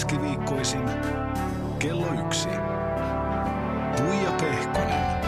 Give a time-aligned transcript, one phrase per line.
[0.00, 0.90] keskiviikkoisin
[1.78, 2.48] kello yksi.
[3.96, 5.20] Tuija Pehkonen.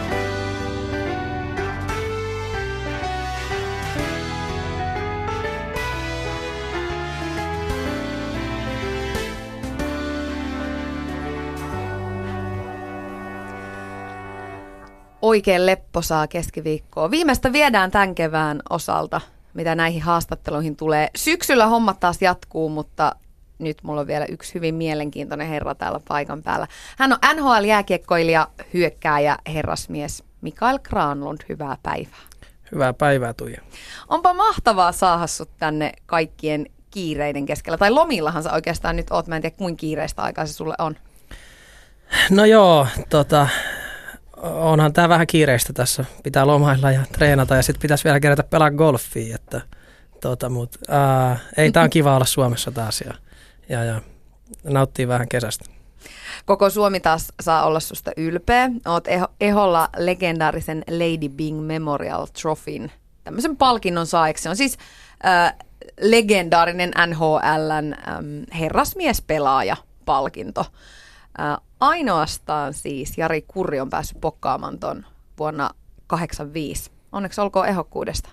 [15.21, 17.11] Oikein lepposaa keskiviikkoa.
[17.11, 19.21] Viimeistä viedään tämän kevään osalta,
[19.53, 21.09] mitä näihin haastatteluihin tulee.
[21.15, 23.15] Syksyllä hommat taas jatkuu, mutta
[23.63, 26.67] nyt mulla on vielä yksi hyvin mielenkiintoinen herra täällä paikan päällä.
[26.97, 31.37] Hän on NHL-jääkiekkoilija, hyökkääjä, herrasmies Mikael Granlund.
[31.49, 32.19] Hyvää päivää.
[32.71, 33.61] Hyvää päivää Tuija.
[34.07, 37.77] Onpa mahtavaa saada sut tänne kaikkien kiireiden keskellä.
[37.77, 39.27] Tai lomillahan sä oikeastaan nyt oot.
[39.27, 40.95] Mä en tiedä, kuinka kiireistä aikaa se sulle on.
[42.29, 43.47] No joo, tota,
[44.41, 46.05] onhan tämä vähän kiireistä tässä.
[46.23, 49.35] Pitää lomailla ja treenata ja sitten pitäisi vielä kerätä pelaa golfia.
[49.35, 49.61] Että,
[50.21, 53.13] tota, mut, ää, ei, tämä on kiva olla Suomessa taas ja,
[53.69, 54.01] ja, ja
[54.63, 55.65] nauttii vähän kesästä.
[56.45, 58.69] Koko Suomi taas saa olla susta ylpeä.
[58.87, 62.91] Oot eho, eholla legendaarisen Lady Bing Memorial Trophyn,
[63.23, 64.43] tämmöisen palkinnon saajaksi.
[64.43, 64.77] Se on siis
[65.25, 65.53] äh,
[66.01, 70.65] legendaarinen NHLn ähm, herrasmiespelaaja palkinto.
[71.39, 75.05] Äh, ainoastaan siis Jari Kurri on päässyt pokkaamaan ton
[75.39, 75.69] vuonna
[76.07, 76.91] 85.
[77.11, 78.29] Onneksi olkoon ehokkuudesta.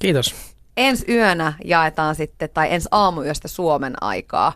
[0.00, 0.57] Kiitos.
[0.78, 4.52] Ensi yönä jaetaan sitten, tai ensi aamuyöstä Suomen aikaa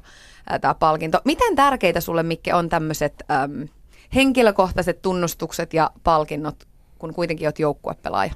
[0.60, 1.20] tämä palkinto.
[1.24, 3.68] Miten tärkeitä sulle, Mikke, on tämmöiset äm,
[4.14, 6.64] henkilökohtaiset tunnustukset ja palkinnot,
[6.98, 8.32] kun kuitenkin olet joukkuepelaaja?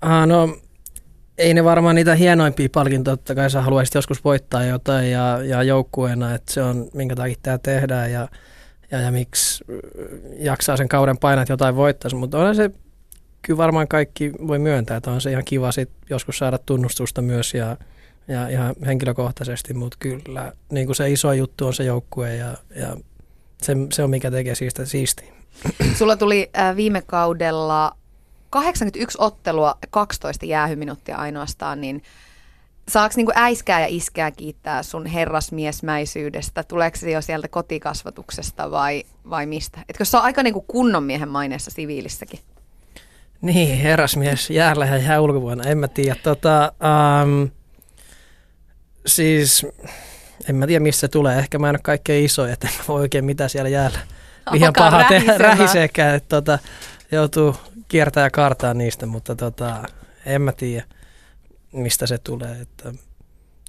[0.00, 0.56] Ah, no,
[1.38, 5.62] ei ne varmaan niitä hienoimpia palkintoja, totta kai sä haluaisit joskus voittaa jotain ja, ja
[5.62, 8.28] joukkueena, että se on minkä takia tämä tehdään ja,
[8.90, 9.64] ja, ja miksi
[10.38, 12.70] jaksaa sen kauden painat jotain voittaisi, mutta on se
[13.42, 17.54] kyllä varmaan kaikki voi myöntää, että on se ihan kiva sit joskus saada tunnustusta myös
[17.54, 17.76] ja,
[18.28, 22.96] ja ihan henkilökohtaisesti, mutta kyllä niin kuin se iso juttu on se joukkue ja, ja
[23.62, 25.32] se, se on mikä tekee siitä siistiä.
[25.98, 27.96] Sulla tuli äh, viime kaudella
[28.50, 32.02] 81 ottelua, 12 jäähyminuuttia ainoastaan, niin
[32.88, 36.62] saako niin äiskää ja iskää kiittää sun herrasmiesmäisyydestä?
[36.62, 39.80] Tuleeko se jo sieltä kotikasvatuksesta vai, vai mistä?
[39.88, 42.40] Etkö se on aika niin kuin kunnon miehen maineessa siviilissäkin?
[43.42, 46.16] Niin, herrasmies jäällä ja jää ulkopuolella, en mä tiedä.
[46.22, 46.72] Tota,
[47.22, 47.50] um,
[49.06, 49.66] siis
[50.48, 51.38] en mä tiedä mistä se tulee.
[51.38, 53.98] Ehkä mä en ole kaikkein isoja, että en mä voi oikein mitä siellä jäällä
[54.50, 56.14] liian paha tehdä rähiseekään.
[56.14, 56.58] Että tota,
[57.12, 57.56] joutuu
[57.88, 59.82] kiertää ja kaartaa niistä, mutta tota,
[60.26, 60.84] en mä tiedä
[61.72, 62.60] mistä se tulee.
[62.60, 62.92] Että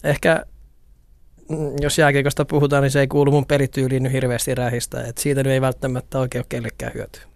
[0.03, 0.45] ehkä
[1.49, 5.03] mm, jos jääkiekosta puhutaan, niin se ei kuulu mun pelityyliin nyt hirveästi rähistä.
[5.03, 7.32] että siitä nyt ei välttämättä oikein ole kellekään hyötyä.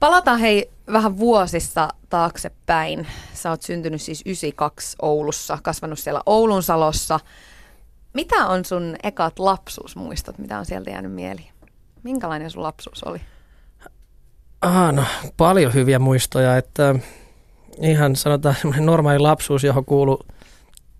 [0.00, 3.06] Palataan hei vähän vuosissa taaksepäin.
[3.34, 7.20] Sä oot syntynyt siis 92 Oulussa, kasvanut siellä Oulun salossa.
[8.12, 11.48] Mitä on sun ekat lapsuusmuistot, mitä on sieltä jäänyt mieliin?
[12.02, 13.20] Minkälainen sun lapsuus oli?
[14.60, 15.04] Ah, no,
[15.36, 16.94] paljon hyviä muistoja, että
[17.80, 20.26] ihan sanotaan normaali lapsuus, johon kuuluu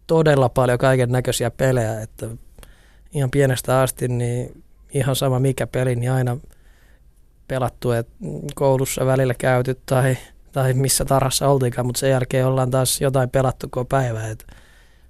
[0.06, 2.26] todella paljon kaiken näköisiä pelejä, että
[3.12, 4.64] ihan pienestä asti niin
[4.94, 6.36] ihan sama mikä peli, niin aina
[7.48, 8.12] pelattu, että
[8.54, 10.16] koulussa välillä käyty tai,
[10.52, 14.28] tai missä tarhassa oltiinkaan, mutta sen jälkeen ollaan taas jotain pelattu koko päivä.
[14.28, 14.46] Et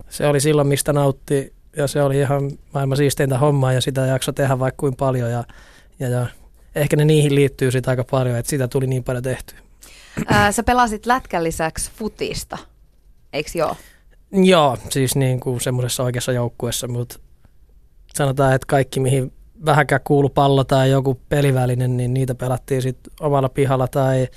[0.08, 4.32] se oli silloin, mistä nautti ja se oli ihan maailman siisteintä hommaa ja sitä jakso
[4.32, 5.44] tehdä vaikka kuin paljon ja,
[5.98, 6.26] ja, ja
[6.74, 9.58] ehkä ne niihin liittyy sitä aika paljon, että sitä tuli niin paljon tehtyä.
[10.26, 12.58] Ää, sä pelasit lätkän lisäksi futista,
[13.32, 13.76] eikö joo?
[14.32, 17.18] Joo, siis niin kuin semmoisessa oikeassa joukkuessa, mutta
[18.14, 19.32] sanotaan, että kaikki mihin
[19.64, 24.28] vähänkään kuulu pallo tai joku pelivälinen, niin niitä pelattiin sitten omalla pihalla tai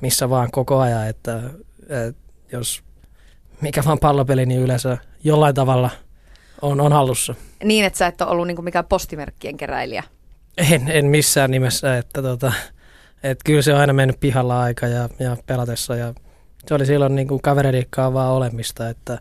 [0.00, 1.42] missä vaan koko ajan, että,
[1.88, 2.22] että
[2.52, 2.82] jos
[3.60, 5.90] mikä vaan pallopeli, niin yleensä jollain tavalla
[6.62, 7.34] on, on hallussa.
[7.64, 10.02] Niin, että sä et ole ollut niin mikään postimerkkien keräilijä?
[10.70, 12.52] En, en missään nimessä, että tota,
[13.22, 16.14] että kyllä se on aina mennyt pihalla aika ja, ja pelatessa ja
[16.66, 19.18] se oli silloin niin kuin kavereidikkaa vaan olemista, että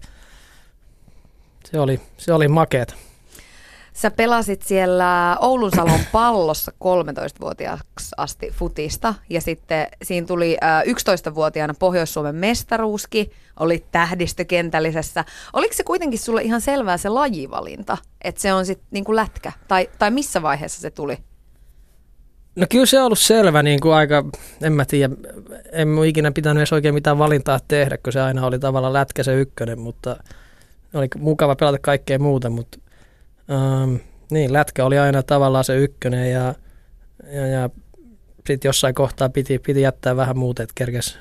[1.66, 2.94] se oli, se oli makeeta.
[4.02, 12.36] Sä pelasit siellä Oulun Salon pallossa 13-vuotiaaksi asti futista ja sitten siinä tuli 11-vuotiaana Pohjois-Suomen
[12.36, 15.26] mestaruuski, oli tähdistökentällisessä.
[15.54, 19.52] Oliko se kuitenkin sulle ihan selvää se lajivalinta, että se on sitten niinku lätkä?
[19.68, 21.18] Tai, tai missä vaiheessa se tuli?
[22.56, 24.26] No kyllä se on ollut selvä niin kuin aika,
[24.62, 25.16] en mä tiedä,
[25.72, 29.24] en mä ikinä pitänyt edes oikein mitään valintaa tehdä, kun se aina oli tavallaan lätkä
[29.24, 30.24] se ykkönen, mutta
[30.94, 32.78] oli mukava pelata kaikkea muuta, mutta
[33.52, 33.96] ähm,
[34.32, 36.56] niin, lätkä oli aina tavallaan se ykkönen ja,
[37.34, 37.70] ja, ja
[38.48, 41.20] sitten jossain kohtaa piti, piti jättää vähän muuta, että kerkes,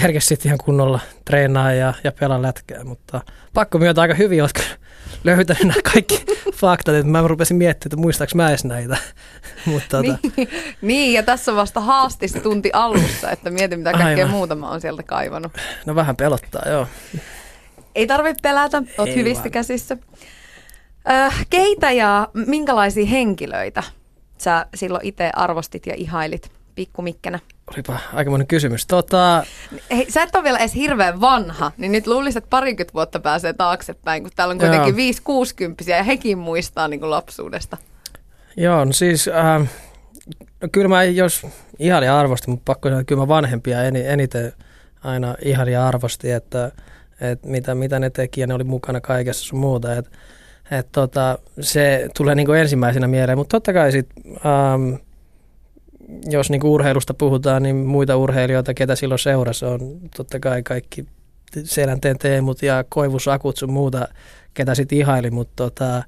[0.00, 3.20] kerkesi sitten ihan kunnolla treenaa ja, ja pelaa lätkää, mutta
[3.54, 4.60] pakko myöntää aika hyvin, oletko
[5.24, 6.24] löytänyt nämä kaikki
[6.60, 8.96] faktat, että mä rupesin miettimään, että muistaaks mä edes näitä.
[9.66, 10.18] mutta, tota...
[10.36, 10.48] niin,
[10.80, 14.30] niin, ja tässä on vasta haastis tunti alussa, että mietin mitä kaikkea Aivan.
[14.30, 15.52] muuta mä oon sieltä kaivannut.
[15.86, 16.86] No vähän pelottaa, joo.
[17.94, 19.50] Ei tarvitse pelätä, oot Ei hyvistä vaan.
[19.50, 19.96] käsissä.
[21.10, 23.82] Äh, keitä ja minkälaisia henkilöitä
[24.38, 27.38] sä silloin itse arvostit ja ihailit pikkumikkänä?
[27.74, 28.86] Olipa aikamoinen kysymys.
[28.86, 29.44] Tota...
[29.90, 33.52] Hei, sä et ole vielä edes hirveän vanha, niin nyt luulisit, että parikymmentä vuotta pääsee
[33.52, 37.76] taaksepäin, kun täällä on kuitenkin 5 60 ja hekin muistaa niin kuin lapsuudesta.
[38.56, 39.70] Joo, no siis äh,
[40.62, 41.46] no kyllä mä jos
[41.78, 44.52] ihan ja arvostin, mutta pakko sanoa, että kyllä mä vanhempia eniten
[45.04, 46.72] aina ihan ja arvosti, että,
[47.20, 49.96] että mitä, mitä ne teki ja ne oli mukana kaikessa sun muuta.
[49.96, 50.10] Että,
[50.70, 54.06] että tota, se tulee niin kuin ensimmäisenä mieleen, mutta totta kai sit,
[54.46, 54.94] ähm,
[56.30, 61.06] jos niin urheilusta puhutaan, niin muita urheilijoita, ketä silloin seurassa on totta kai kaikki
[61.64, 64.08] Selänteen Teemut ja Koivusakut sun muuta,
[64.54, 66.04] ketä sitten ihaili, mutta tota, äh,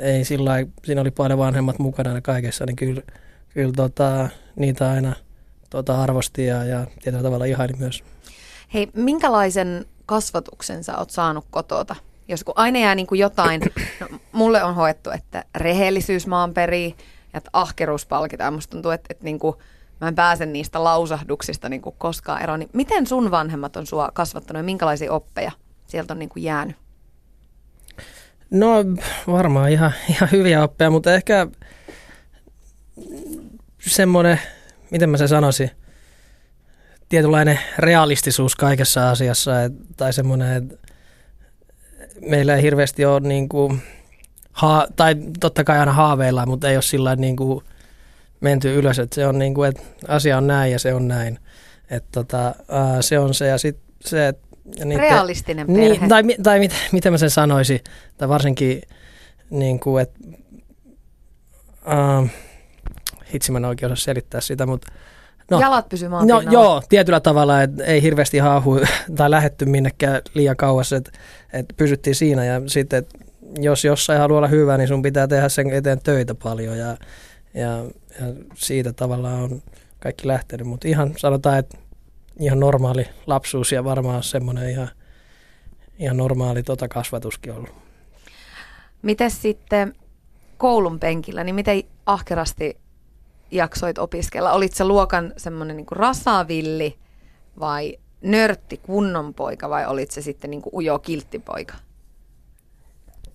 [0.00, 0.52] ei sillä
[0.84, 3.02] siinä oli paljon vanhemmat mukana kaikessa, niin kyllä,
[3.48, 5.16] kyllä tota, niitä aina
[5.70, 8.04] tota, arvosti ja, ja tietyllä tavalla ihaili myös.
[8.74, 11.96] Hei, minkälaisen kasvatuksen sä oot saanut kotota?
[12.28, 13.60] Jos kun aina jää niin kuin jotain,
[14.00, 16.96] no, mulle on hoettu, että rehellisyys maan perii,
[17.34, 18.54] että ahkeruus palkitaan.
[18.54, 19.56] Musta tuntuu, että, että niin kuin,
[20.00, 22.58] mä en pääse niistä lausahduksista niin kuin koskaan eroon.
[22.58, 25.52] Niin miten sun vanhemmat on sua kasvattanut ja minkälaisia oppeja
[25.86, 26.76] sieltä on niin kuin jäänyt?
[28.50, 28.74] No
[29.26, 31.46] varmaan ihan, ihan hyviä oppeja, mutta ehkä
[33.80, 34.40] semmoinen,
[34.90, 35.70] miten mä se sanoisin,
[37.08, 39.52] tietynlainen realistisuus kaikessa asiassa,
[39.96, 40.87] tai semmoinen, että
[42.26, 43.82] meillä ei hirveästi ole niin kuin,
[44.52, 47.64] ha- tai totta kai aina haaveillaan, mutta ei ole sillä niin kuin
[48.40, 51.38] menty ylös, että se on niin kuin, että asia on näin ja se on näin.
[51.90, 54.48] Että tota, ää, se on se ja sitten se, että
[54.84, 55.80] Niitä, Realistinen perhe.
[55.80, 57.80] Niin, tai tai mit, miten mä sen sanoisin,
[58.18, 58.82] tai varsinkin
[59.50, 60.18] niin kuin, että
[61.86, 62.28] uh,
[63.34, 64.92] hitsi mä en oikein osaa selittää sitä, mutta
[65.50, 68.80] No, Jalat pysyy maan No joo, tietyllä tavalla, että ei hirveästi haahu
[69.16, 71.10] tai lähetty minnekään liian kauas, että,
[71.52, 72.44] että pysyttiin siinä.
[72.44, 73.06] Ja sitten,
[73.60, 76.78] jos jossain haluaa olla hyvä, niin sun pitää tehdä sen eteen töitä paljon.
[76.78, 76.96] Ja,
[77.54, 77.84] ja,
[78.20, 79.62] ja siitä tavallaan on
[80.00, 81.78] kaikki lähtenyt, mutta ihan sanotaan, että
[82.40, 84.88] ihan normaali lapsuus ja varmaan semmoinen ihan,
[85.98, 87.74] ihan normaali tota kasvatuskin ollut.
[89.02, 89.94] Miten sitten
[90.56, 92.76] koulun penkillä, niin miten ahkerasti
[93.50, 94.52] jaksoit opiskella?
[94.52, 96.98] Olit se luokan semmoinen niin rasavilli
[97.60, 101.74] vai nörtti kunnon poika vai olit se sitten niin kuin ujo kilttipoika?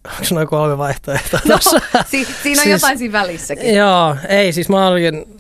[0.07, 1.57] Onko noin kolme vaihtoehtoa no,
[2.05, 3.75] si- siinä on siis, jotain siinä välissäkin.
[3.75, 5.39] Joo, ei siis mä olin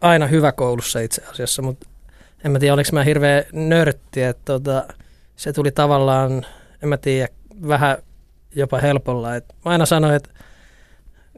[0.00, 1.88] aina hyvä koulussa itse asiassa, mutta
[2.44, 4.86] en mä tiedä oliko mä hirveä nörtti, että tota,
[5.36, 6.46] se tuli tavallaan,
[6.82, 7.28] en mä tiedä,
[7.68, 7.98] vähän
[8.54, 9.36] jopa helpolla.
[9.36, 10.30] Et mä aina sanoin, että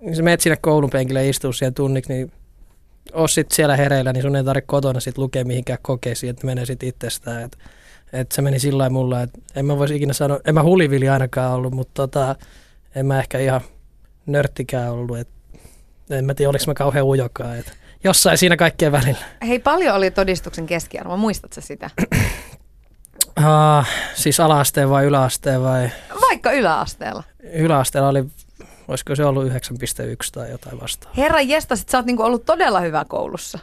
[0.00, 2.32] kun sä menet sinne koulun penkille ja istuu siellä tunniksi, niin
[3.12, 6.66] oot sit siellä hereillä, niin sun ei tarvitse kotona sit lukea mihinkään kokeisiin, että menee
[6.66, 7.42] sit itsestään.
[7.42, 7.58] Et,
[8.12, 11.52] et se meni sillä mulla, että en mä voisi ikinä sanoa, en mä hulivili ainakaan
[11.52, 12.36] ollut, mutta tota,
[12.94, 13.60] en mä ehkä ihan
[14.26, 15.18] nörttikään ollut.
[15.18, 15.28] Et,
[16.10, 17.56] en mä tiedä, oliko mä kauhean ujokaa.
[17.56, 17.72] Et
[18.04, 19.24] jossain siinä kaikkien välillä.
[19.46, 21.90] Hei, paljon oli todistuksen keskiarvo, muistatko sitä?
[23.38, 25.90] uh, siis alaasteen vai yläasteen vai?
[26.20, 27.24] Vaikka yläasteella.
[27.52, 28.24] Yläasteella oli
[28.88, 29.52] Olisiko se ollut 9,1
[30.32, 31.14] tai jotain vastaan?
[31.16, 33.58] Herra jesta, sit sä oot niinku ollut todella hyvä koulussa.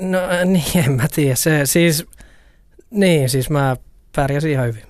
[0.00, 1.34] No niin, en mä tiedä.
[1.34, 2.06] Se, siis,
[2.90, 3.76] niin, siis mä
[4.16, 4.82] pärjäsin ihan hyvin.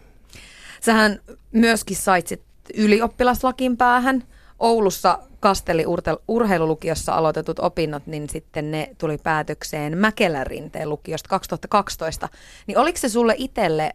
[0.80, 1.18] Sähän
[1.52, 2.42] myöskin sait sit
[2.74, 4.24] ylioppilaslakin päähän.
[4.58, 5.84] Oulussa Kasteli
[6.28, 12.28] urheilulukiossa aloitetut opinnot, niin sitten ne tuli päätökseen Mäkelärinteen lukiosta 2012.
[12.66, 13.92] Niin oliko se sulle itselle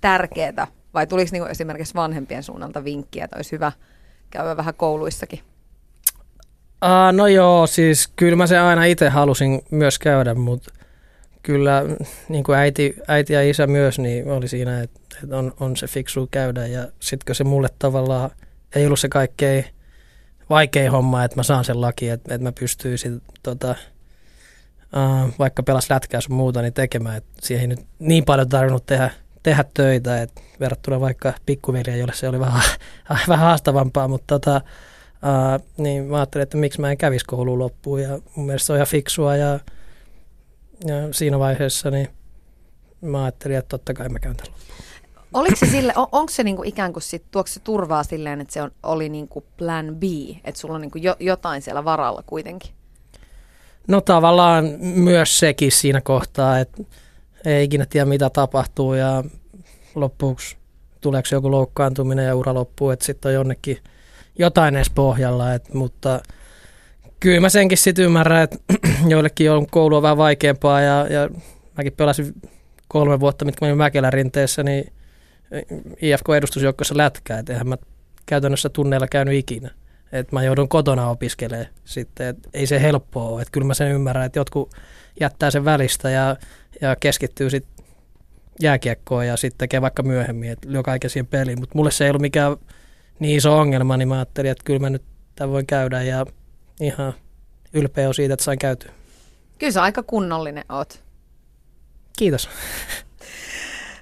[0.00, 3.72] tärkeää vai tuliko niinku esimerkiksi vanhempien suunnalta vinkkiä, että olisi hyvä–
[4.30, 5.40] käydä vähän kouluissakin?
[6.84, 10.72] Uh, no joo, siis kyllä mä se aina itse halusin myös käydä, mutta
[11.42, 11.84] kyllä
[12.28, 15.86] niin kuin äiti, äiti ja isä myös, niin oli siinä, että, että on, on se
[15.86, 16.66] fiksu käydä.
[16.66, 18.30] Ja sitten se mulle tavallaan
[18.74, 19.64] ei ollut se kaikkein
[20.50, 23.74] vaikein homma, että mä saan sen laki, että, että mä pystyisin tota,
[24.96, 27.16] uh, vaikka pelas lätkää sun muuta, niin tekemään.
[27.16, 29.10] Että siihen ei nyt niin paljon tarvinnut tehdä–
[29.46, 32.62] tehdä töitä, et verrattuna vaikka pikkuveliä, jolle se oli vähän,
[33.28, 34.60] vähän haastavampaa, mutta tota,
[35.22, 38.72] ää, niin mä ajattelin, että miksi mä en kävisi kouluun loppuun ja mun mielestä se
[38.72, 39.60] on ihan fiksua ja,
[40.86, 42.08] ja siinä vaiheessa niin
[43.00, 44.78] mä ajattelin, että totta kai mä käyn tämän loppuun.
[45.34, 48.54] Oliko se sille, on, onko se niinku ikään kuin sit, tuoko se turvaa silleen, että
[48.54, 50.02] se on, oli niinku plan B,
[50.44, 52.70] että sulla on niinku jo, jotain siellä varalla kuitenkin?
[53.88, 56.82] No tavallaan myös sekin siinä kohtaa, että
[57.46, 59.24] ei ikinä tiedä mitä tapahtuu ja
[59.94, 60.56] loppuksi
[61.00, 63.78] tuleeko joku loukkaantuminen ja ura loppuu, että sitten on jonnekin
[64.38, 66.20] jotain edes pohjalla, et, mutta
[67.20, 68.58] kyllä mä senkin sitten ymmärrän, että
[69.08, 71.28] joillekin on koulua vähän vaikeampaa ja, ja
[71.76, 72.34] mäkin pelasin
[72.88, 74.92] kolme vuotta, mitkä mä olin Mäkelän rinteessä, niin
[76.02, 77.76] IFK-edustusjoukkoissa lätkää, että eihän mä
[78.26, 79.70] käytännössä tunneilla käynyt ikinä.
[80.12, 83.42] Että mä joudun kotona opiskelemaan sitten, että ei se helppoa ole.
[83.42, 84.74] Että kyllä mä sen ymmärrän, että jotkut
[85.20, 86.36] jättää sen välistä ja,
[86.80, 87.84] ja keskittyy sitten
[88.60, 91.60] jääkiekkoon ja sitten tekee vaikka myöhemmin, että lyö kaiken siihen peliin.
[91.60, 92.56] Mutta mulle se ei ollut mikään
[93.18, 95.02] niin iso ongelma, niin mä ajattelin, että kyllä mä nyt
[95.34, 96.26] tämän voin käydä ja
[96.80, 97.14] ihan
[97.72, 98.92] ylpeä on siitä, että sain käytyä.
[99.58, 101.02] Kyllä sä aika kunnollinen oot.
[102.18, 102.48] Kiitos.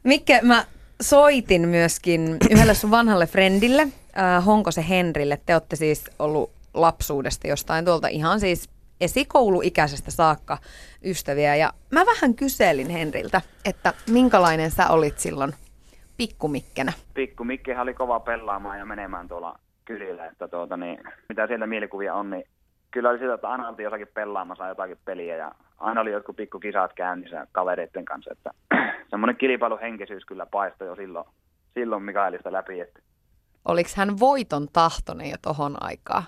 [0.05, 0.67] Mikke, mä
[1.03, 5.41] soitin myöskin yhdelle sun vanhalle friendille, äh, Honkosen Henrille.
[5.47, 8.69] Te olette siis ollut lapsuudesta jostain tuolta ihan siis
[9.01, 10.59] esikouluikäisestä saakka
[11.05, 11.57] ystäviä.
[11.57, 15.53] Ja mä vähän kyselin Henriltä, että minkälainen sä olit silloin
[16.17, 16.93] pikkumikkenä?
[17.15, 20.99] Pikkumikkihän oli kova pelaamaan ja menemään tuolla kylillä, että tuota, niin,
[21.29, 22.45] mitä sieltä mielikuvia on, niin
[22.91, 26.93] kyllä oli sitä, että aina oltiin jossakin pelaamassa jotakin peliä ja aina oli jotkut pikkukisat
[26.93, 28.51] käynnissä kavereiden kanssa, että
[29.11, 31.27] semmoinen kilpailuhenkisyys kyllä paistoi jo silloin,
[31.75, 32.81] silloin Mikaelista läpi.
[32.81, 33.01] Että.
[33.65, 36.25] Oliko hän voiton tahtoinen jo tohon aikaa?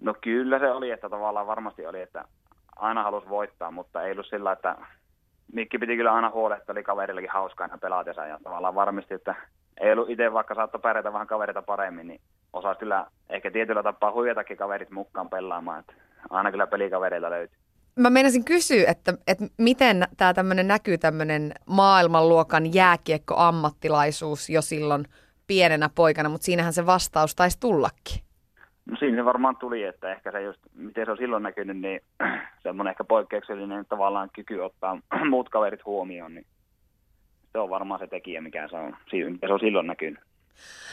[0.00, 2.24] No kyllä se oli, että tavallaan varmasti oli, että
[2.76, 4.76] aina halusi voittaa, mutta ei ollut sillä, että
[5.52, 9.34] Mikki piti kyllä aina huolehtia, oli kaverillakin hauskaa aina pelaatessa ja tavallaan varmisti, että
[9.80, 12.20] ei ollut itse vaikka saattoi pärjätä vähän kaverita paremmin, niin
[12.52, 15.92] osasi kyllä ehkä tietyllä tapaa huijatakin kaverit mukaan pelaamaan, että
[16.30, 17.58] aina kyllä pelikavereita löytyy.
[17.96, 25.04] Mä meinasin kysyä, että, että miten tämä tämmöinen näkyy tämmöinen maailmanluokan jääkiekko-ammattilaisuus jo silloin
[25.46, 28.27] pienenä poikana, mutta siinähän se vastaus taisi tullakin.
[28.90, 32.00] No siinä varmaan tuli, että ehkä se just, miten se on silloin näkynyt, niin
[32.62, 34.98] semmoinen ehkä poikkeuksellinen tavallaan kyky ottaa
[35.30, 36.46] muut kaverit huomioon, niin
[37.52, 38.96] se on varmaan se tekijä, mikä se on,
[39.30, 40.20] mikä se on silloin näkynyt.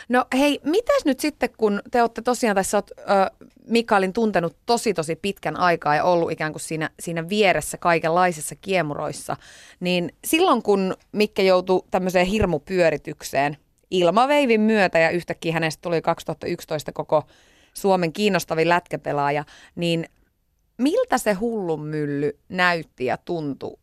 [0.10, 3.04] No hei, mitäs nyt sitten, kun te olette tosiaan tässä, oot, ö,
[3.68, 9.36] Mikaelin tuntenut tosi tosi pitkän aikaa ja ollut ikään kuin siinä, siinä vieressä kaikenlaisissa kiemuroissa,
[9.80, 13.58] niin silloin kun Mikke joutui tämmöiseen hirmupyöritykseen
[13.92, 17.24] ilmaveivin myötä ja yhtäkkiä hänestä tuli 2011 koko
[17.78, 19.44] Suomen kiinnostavin lätkäpelaaja,
[19.76, 20.06] niin
[20.78, 23.78] miltä se hullun mylly näytti ja tuntui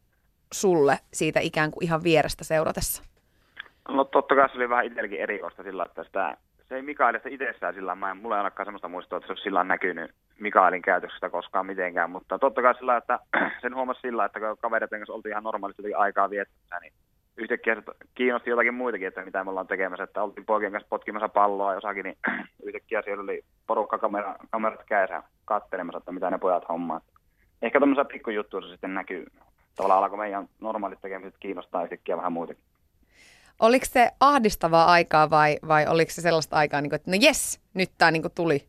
[0.52, 3.02] sulle siitä ikään kuin ihan vierestä seuratessa?
[3.88, 6.36] No totta kai se oli vähän itselläkin erikoista sillä, että sitä,
[6.68, 9.42] se ei Mikaelista itsessään sillä, mä en, mulla ei olekaan sellaista muistoa, että se olisi
[9.42, 13.18] sillä näkynyt Mikaelin käytöksestä koskaan mitenkään, mutta totta kai sillä, että
[13.62, 16.92] sen huomasi sillä, että kun kavereiden kanssa oltiin ihan normaalisti aikaa viettämässä, niin
[17.42, 17.82] yhtäkkiä se
[18.14, 22.04] kiinnosti jotakin muitakin, että mitä me ollaan tekemässä, että oltiin poikien kanssa potkimassa palloa jossakin,
[22.04, 22.16] niin
[22.66, 27.00] yhtäkkiä siellä oli porukka kamera, kamerat käessä kattelemassa, että mitä ne pojat hommaa.
[27.62, 29.26] Ehkä tuommoisessa pikkujuttuissa sitten näkyy,
[29.76, 32.62] tavallaan alkoi meidän normaalit tekemiset kiinnostaa yhtäkkiä vähän muitakin.
[33.60, 37.60] Oliko se ahdistavaa aikaa vai, vai oliko se sellaista aikaa, niin kuin, että no jes,
[37.74, 38.66] nyt tämä niin tuli?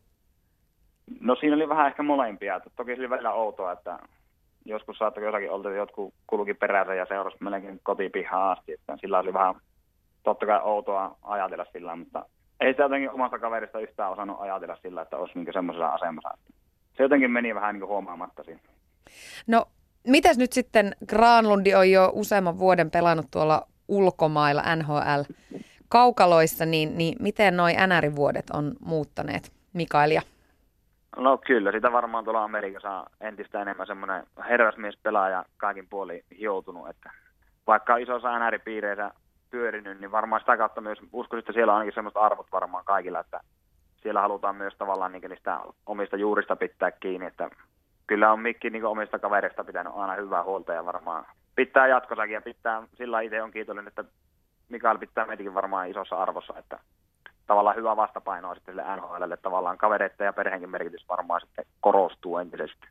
[1.20, 2.62] No siinä oli vähän ehkä molempia.
[2.76, 4.00] Toki se oli välillä outoa, että
[4.66, 8.74] joskus saattoi jossakin olla, että jotkut kulki perässä ja seurasi melkein kotipihaan asti.
[8.74, 9.56] Että sillä oli vähän
[10.24, 12.26] totta kai outoa ajatella sillä, mutta
[12.60, 16.38] ei sitä jotenkin omasta kaverista yhtään osannut ajatella sillä, että olisi niin semmoisessa asemassa.
[16.98, 18.60] Se jotenkin meni vähän niin huomaamatta siinä.
[19.48, 19.66] No,
[20.08, 25.22] mitäs nyt sitten Granlundi on jo useamman vuoden pelannut tuolla ulkomailla NHL
[25.90, 30.22] kaukaloissa, niin, niin miten noi NR-vuodet on muuttaneet Mikaelia?
[31.18, 37.12] No kyllä, sitä varmaan tuolla Amerikassa on entistä enemmän semmoinen herrasmies-pelaaja kaikin puoli hioutunut, että
[37.68, 39.12] vaikka isossa NR-piireissä
[39.50, 43.20] pyörinyt, niin varmaan sitä kautta myös uskoisin, että siellä on ainakin semmoista arvot varmaan kaikilla,
[43.20, 43.40] että
[44.02, 47.50] siellä halutaan myös tavallaan niin niistä omista juurista pitää kiinni, että
[48.08, 52.42] kyllä on Mikki niin omista kavereista pitänyt aina hyvää huolta ja varmaan pitää jatkossakin ja
[52.42, 54.04] pitää, sillä itse on kiitollinen, että
[54.70, 56.80] Mikael pitää meitäkin varmaan isossa arvossa, että
[57.48, 62.88] tavallaan hyvä vastapaino sitten sille NHLlle, tavallaan kavereiden ja perheenkin merkitys varmaan sitten korostuu entisesti.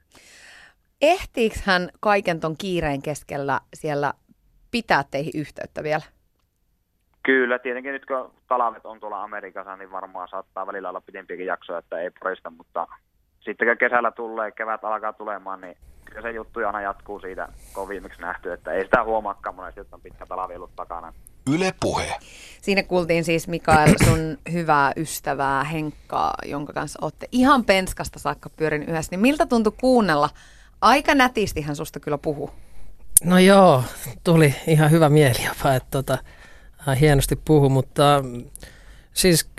[1.02, 4.12] Ehtiikö hän kaiken ton kiireen keskellä siellä
[4.70, 6.02] pitää teihin yhteyttä vielä?
[7.22, 11.78] Kyllä, tietenkin nyt kun talavet on tuolla Amerikassa, niin varmaan saattaa välillä olla pidempiäkin jaksoja,
[11.78, 12.88] että ei porista, mutta
[13.40, 17.82] sitten kun kesällä tulee, kevät alkaa tulemaan, niin kyllä se juttu aina jatkuu siitä, kun
[17.82, 21.12] on viimeksi nähty, että ei sitä huomaakaan monesti, että on pitkä talavi ollut takana.
[21.46, 22.14] Yle Puhe.
[22.62, 28.82] Siinä kuultiin siis Mikael sun hyvää ystävää Henkkaa, jonka kanssa olette ihan penskasta saakka pyörin
[28.82, 29.08] yhdessä.
[29.10, 30.30] Niin miltä tuntui kuunnella?
[30.80, 32.50] Aika nätisti hän susta kyllä puhu.
[33.24, 33.84] No joo,
[34.24, 36.18] tuli ihan hyvä mieli jopa, että tota,
[37.00, 38.02] hienosti puhu, mutta
[39.14, 39.50] siis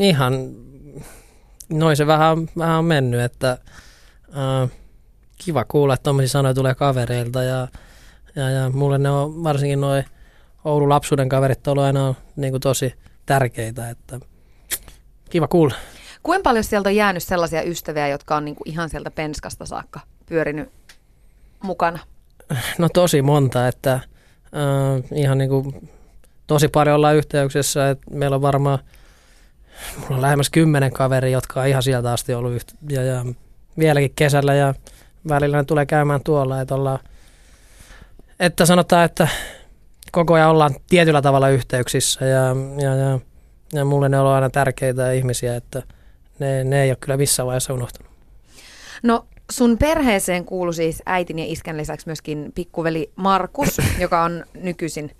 [0.00, 0.50] ihan
[1.68, 4.70] noin se vähän, vähän on mennyt, että äh,
[5.38, 7.68] kiva kuulla, että tuommoisia sanoja tulee kavereilta ja
[8.36, 10.04] ja, ja mulle ne on varsinkin noin
[10.64, 12.94] Oulun lapsuuden kaverit on ollut aina niin kuin tosi
[13.26, 14.20] tärkeitä, että
[15.30, 15.74] kiva kuulla.
[16.22, 20.68] Kuinka paljon sieltä on jäänyt sellaisia ystäviä, jotka on niinku ihan sieltä penskasta saakka pyörinyt
[21.62, 21.98] mukana?
[22.78, 24.00] No tosi monta, että äh,
[25.14, 25.90] ihan niin kuin,
[26.46, 28.78] tosi paljon ollaan yhteyksissä, että meillä on varmaan,
[29.96, 33.24] mulla on lähemmäs kymmenen kaveri, jotka on ihan sieltä asti ollut yhtä, ja, ja
[33.78, 34.74] vieläkin kesällä ja
[35.28, 36.98] välillä ne tulee käymään tuolla, että ollaan,
[38.40, 39.28] että sanotaan, että
[40.10, 43.18] koko ajan ollaan tietyllä tavalla yhteyksissä ja, ja, ja,
[43.72, 45.82] ja mulle ne on aina tärkeitä ihmisiä, että
[46.38, 48.12] ne, ne ei ole kyllä missään vaiheessa unohtunut.
[49.02, 55.10] No sun perheeseen kuuluu siis äitin ja iskän lisäksi myöskin pikkuveli Markus, joka on nykyisin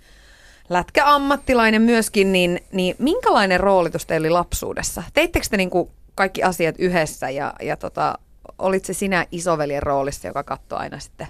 [0.69, 5.03] lätkäammattilainen myöskin, niin, niin minkälainen roolitus teillä oli lapsuudessa?
[5.13, 8.17] Teittekö te niin kuin kaikki asiat yhdessä ja, ja tota,
[8.59, 11.27] olit se sinä isoveljen roolissa, joka katsoi aina sitten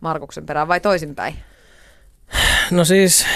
[0.00, 1.34] Markuksen perään vai toisinpäin?
[2.70, 3.26] No siis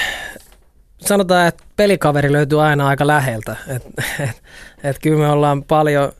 [1.01, 3.57] sanotaan, että pelikaveri löytyy aina aika läheltä.
[3.69, 3.83] Et,
[4.21, 4.43] et,
[4.85, 6.13] et kyllä me ollaan paljon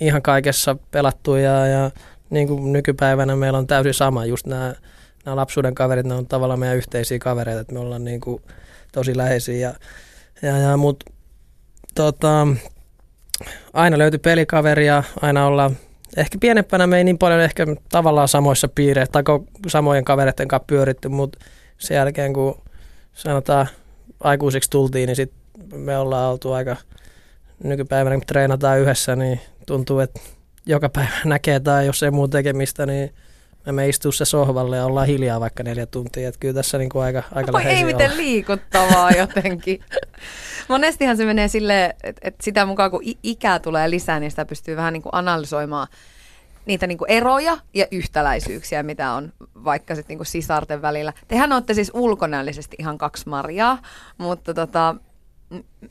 [0.00, 1.90] ihan kaikessa pelattu ja, ja
[2.30, 4.26] niin kuin nykypäivänä meillä on täysin sama.
[4.26, 4.74] Just nämä,
[5.24, 8.42] nämä lapsuuden kaverit, ne on tavallaan meidän yhteisiä kavereita, että me ollaan niin kuin
[8.92, 9.56] tosi läheisiä.
[9.68, 9.74] Ja,
[10.42, 11.04] ja, ja, mut,
[11.94, 12.46] tota,
[13.72, 15.76] aina löytyi pelikaveria, aina ollaan
[16.16, 19.22] ehkä pienempänä me ei niin paljon ehkä tavallaan samoissa piireissä tai
[19.66, 21.38] samojen kavereiden kanssa pyöritty, mutta
[21.80, 22.62] sen jälkeen kun
[23.12, 23.68] sanotaan
[24.20, 25.32] aikuisiksi tultiin, niin sit
[25.74, 26.76] me ollaan oltu aika
[27.64, 30.20] nykypäivänä, kun treenataan yhdessä, niin tuntuu, että
[30.66, 33.14] joka päivä näkee tai jos ei muu tekemistä, niin
[33.66, 36.28] me, me istuu se sohvalle ja ollaan hiljaa vaikka neljä tuntia.
[36.28, 39.80] Että kyllä tässä niin kuin aika, aika Oi, Ei miten liikuttavaa jotenkin.
[40.68, 44.76] Monestihan se menee silleen, että, että sitä mukaan kun ikää tulee lisää, niin sitä pystyy
[44.76, 45.88] vähän niin kuin analysoimaan
[46.66, 49.32] niitä niin kuin eroja ja yhtäläisyyksiä, mitä on
[49.64, 51.12] vaikka sitten niin sisarten välillä.
[51.28, 53.78] Tehän olette siis ulkonäöllisesti ihan kaksi marjaa,
[54.18, 54.94] mutta tota,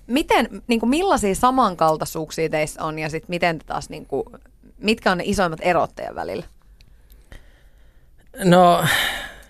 [0.07, 4.23] miten, niin kuin millaisia samankaltaisuuksia teissä on ja sitten miten te taas, niin kuin,
[4.77, 6.45] mitkä on ne isoimmat erot teidän välillä?
[8.43, 8.83] No,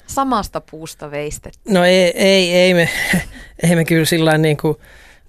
[0.07, 1.59] Samasta puusta veistetty.
[1.67, 2.89] No ei, ei, ei, me,
[3.63, 4.77] ei me kyllä sillä niin kuin,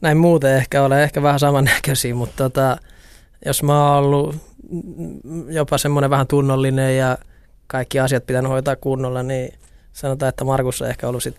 [0.00, 2.76] näin muuten ehkä ole, ehkä vähän samannäköisiä, mutta tota,
[3.46, 4.49] jos mä oon ollut
[5.48, 7.18] jopa semmoinen vähän tunnollinen ja
[7.66, 9.54] kaikki asiat pitänyt hoitaa kunnolla, niin
[9.92, 11.36] sanotaan, että Markus on ehkä ollut sit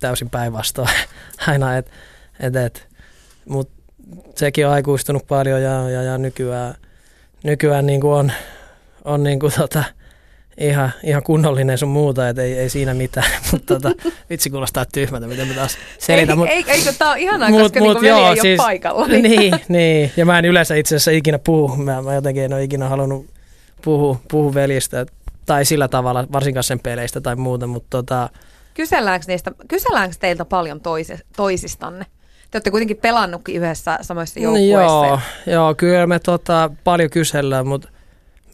[0.00, 0.88] täysin päinvastoin
[1.48, 1.90] aina, et,
[2.40, 2.88] et, et.
[3.48, 3.82] mutta
[4.34, 6.74] sekin on aikuistunut paljon ja, ja, ja nykyään,
[7.44, 8.32] nykyään niin kuin on,
[9.04, 9.84] on niin kuin tota,
[10.58, 13.30] ihan, ihan kunnollinen sun muuta, että ei, ei siinä mitään.
[13.52, 16.38] mutta tota, vitsi kuulostaa tyhmältä, miten mä taas selitän.
[16.38, 19.06] Ei, ei, eikö tämä ole ihanaa, mut, koska mut, niinku joo, ei siis, ole paikalla.
[19.06, 19.22] Niin.
[19.30, 21.76] niin, niin, ja mä en yleensä itse asiassa ikinä puhu.
[21.76, 23.26] Mä, mä jotenkin en ole ikinä halunnut
[23.84, 25.06] puhua, puhua velistä
[25.46, 28.28] tai sillä tavalla, varsinkaan sen peleistä tai muuta, mutta tota,
[28.74, 32.06] Kyselläänkö, niistä, kyselläänkö teiltä paljon toisi, toisistanne?
[32.50, 35.06] Te olette kuitenkin pelannutkin yhdessä samoissa joukkueissa.
[35.06, 37.88] Joo, joo, kyllä me tota, paljon kysellään, mutta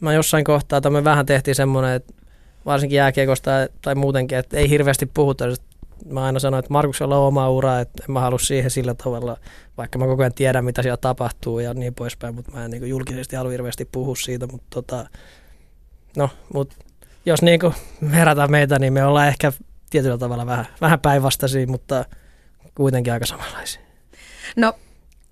[0.01, 2.13] mä jossain kohtaa, että me vähän tehtiin semmoinen, että
[2.65, 5.45] varsinkin jääkiekosta tai muutenkin, että ei hirveästi puhuta.
[6.05, 9.37] Mä aina sanoin, että Markuksella on oma ura, että en mä halua siihen sillä tavalla,
[9.77, 12.89] vaikka mä koko ajan tiedän, mitä siellä tapahtuu ja niin poispäin, mutta mä en niin
[12.89, 15.09] julkisesti halua hirveästi puhua siitä, mutta tota,
[16.17, 16.75] no, mutta
[17.25, 17.59] jos niin
[18.11, 19.53] verrataan meitä, niin me ollaan ehkä
[19.89, 22.05] tietyllä tavalla vähän, vähän päinvastaisia, mutta
[22.75, 23.81] kuitenkin aika samanlaisia.
[24.55, 24.73] No,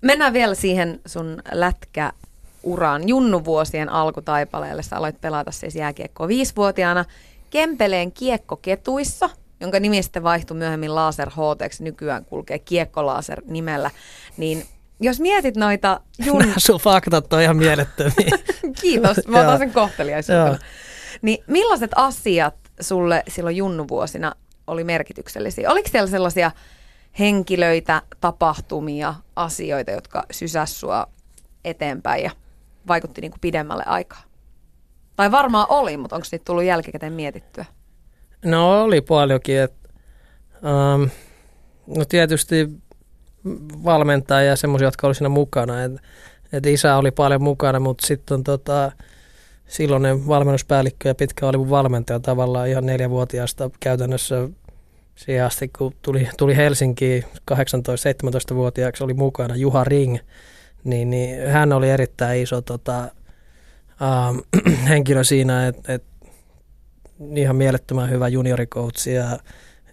[0.00, 2.12] mennään vielä siihen sun lätkä
[2.62, 4.82] uran junnuvuosien alkutaipaleelle.
[4.82, 7.04] Sä aloit pelata siis jääkiekkoa viisivuotiaana
[7.50, 13.90] Kempeleen kiekkoketuissa, jonka nimi sitten vaihtui myöhemmin Laser HT, nykyään kulkee Kiekkolaser nimellä.
[14.36, 14.66] Niin
[15.00, 16.38] jos mietit noita jun...
[16.38, 18.38] Nämä sun faktat on ihan mielettömiä.
[18.80, 20.58] Kiitos, mä otan sen kohteliaisuutena.
[21.22, 24.32] Niin millaiset asiat sulle silloin junnuvuosina
[24.66, 25.70] oli merkityksellisiä?
[25.70, 26.50] Oliko siellä sellaisia
[27.18, 31.06] henkilöitä, tapahtumia, asioita, jotka sysäs sua
[31.64, 32.30] eteenpäin ja
[32.88, 34.22] vaikutti niin kuin pidemmälle aikaa?
[35.16, 37.64] Tai varmaan oli, mutta onko niitä tullut jälkikäteen mietittyä?
[38.44, 39.58] No oli paljonkin.
[39.58, 39.74] Et,
[40.54, 41.10] um,
[41.96, 42.68] no tietysti
[43.84, 45.82] valmentajia ja semmoisia, jotka oli siinä mukana.
[45.82, 45.92] Et,
[46.52, 48.92] et isä oli paljon mukana, mutta sitten tota,
[49.66, 54.48] silloinen valmennuspäällikkö ja pitkä oli mun valmentaja tavallaan ihan neljävuotiaasta käytännössä
[55.14, 60.18] siihen asti, kun tuli, tuli Helsinkiin 18-17-vuotiaaksi, oli mukana Juha Ring,
[60.84, 66.04] niin, niin hän oli erittäin iso tota, äh, henkilö siinä, että et,
[67.36, 69.38] ihan mielettömän hyvä juniorikoutsi ja,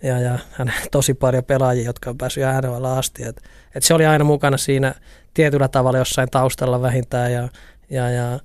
[0.03, 3.23] ja, ja hän tosi paljon pelaajia, jotka on päässyt NHL asti.
[3.23, 3.41] Et,
[3.75, 4.95] et se oli aina mukana siinä
[5.33, 7.49] tietyllä tavalla jossain taustalla vähintään ja,
[7.89, 8.39] ja, ja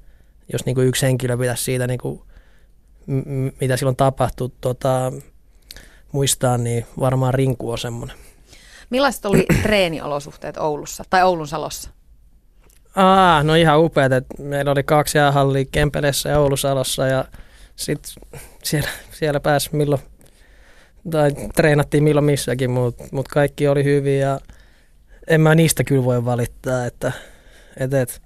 [0.52, 2.26] jos niinku yksi henkilö pitäisi siitä niinku
[3.06, 5.12] m- mitä silloin tapahtui, tota,
[6.12, 8.16] muistaa, niin varmaan rinku on semmoinen.
[8.90, 11.90] Millaiset oli treeniolosuhteet Oulussa tai Oulun Salossa?
[12.96, 17.24] Aa, no ihan upeat, meillä oli kaksi jäähallia Kempeleessä ja Oulusalossa ja
[17.76, 18.12] sitten
[18.62, 20.02] siellä, siellä pääsi milloin,
[21.10, 24.40] tai treenattiin milloin missäkin, mutta mut kaikki oli hyviä ja
[25.26, 27.12] en mä niistä kyllä voi valittaa, että
[27.76, 28.22] et, et,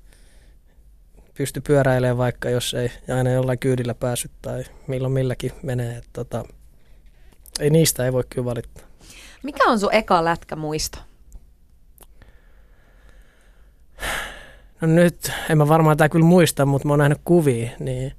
[1.35, 5.97] pysty pyöräilemään vaikka jos ei aina jollain kyydillä päässyt tai milloin milläkin menee.
[5.97, 6.45] Et, tota,
[7.61, 8.85] ei niistä ei voi kyllä valittaa.
[9.43, 10.99] Mikä on sun eka lätkämuisto?
[14.81, 18.13] No nyt, en mä varmaan tämä kyllä muista, mutta mä oon nähnyt kuvia niin,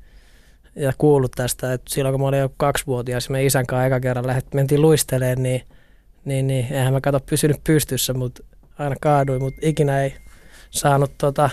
[0.76, 4.00] ja kuullut tästä, että silloin kun mä olin jo kaksivuotias ja me isän kanssa eka
[4.00, 5.62] kerran lähdet, mentiin luisteleen, niin,
[6.26, 8.44] niin, niin eihän mä kato pysynyt pystyssä, mutta
[8.80, 10.16] aina kaaduin, mutta ikinä ei
[10.70, 11.50] saanut tota,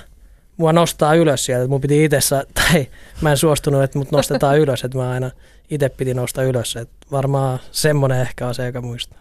[0.56, 1.68] mua nostaa ylös sieltä.
[1.68, 2.18] Mun piti itse
[2.54, 2.86] tai
[3.20, 5.30] mä en suostunut, että mut nostetaan ylös, että mä aina
[5.70, 6.76] itse piti nostaa ylös.
[6.76, 9.18] Et varmaan semmoinen ehkä on se, joka muistaa.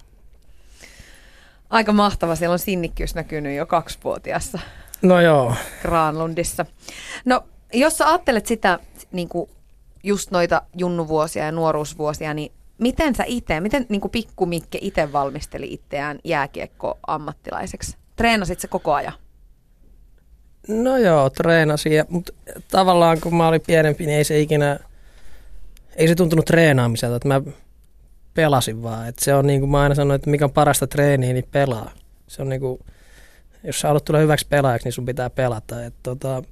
[1.70, 4.60] Aika mahtava, siellä on sinnikkyys näkynyt jo kaksivuotiaassa
[5.02, 5.56] No joo.
[5.82, 6.66] Granlundissa.
[7.26, 8.80] No, jos sä ajattelet sitä
[9.12, 9.50] niin kuin
[10.04, 15.12] just noita junnuvuosia ja nuoruusvuosia, niin miten sä itse, miten niin kuin pikku Mikke itse
[15.14, 17.98] valmisteli itseään jääkiekko-ammattilaiseksi?
[18.16, 19.14] Treenasit se koko ajan?
[20.68, 22.34] No joo, treenasin, ja, mutta
[22.72, 24.80] tavallaan kun mä olin pienempi, niin ei se ikinä,
[25.96, 27.42] ei se tuntunut treenaamiselta, että mä
[28.34, 29.08] pelasin vaan.
[29.08, 31.92] Et se on niin kuin mä aina sanoin, että mikä on parasta treeniä, niin pelaa.
[32.28, 32.80] Se on niin kuin,
[33.64, 35.86] jos sä haluat tulla hyväksi pelaajaksi, niin sun pitää pelata.
[35.86, 36.44] Et tota,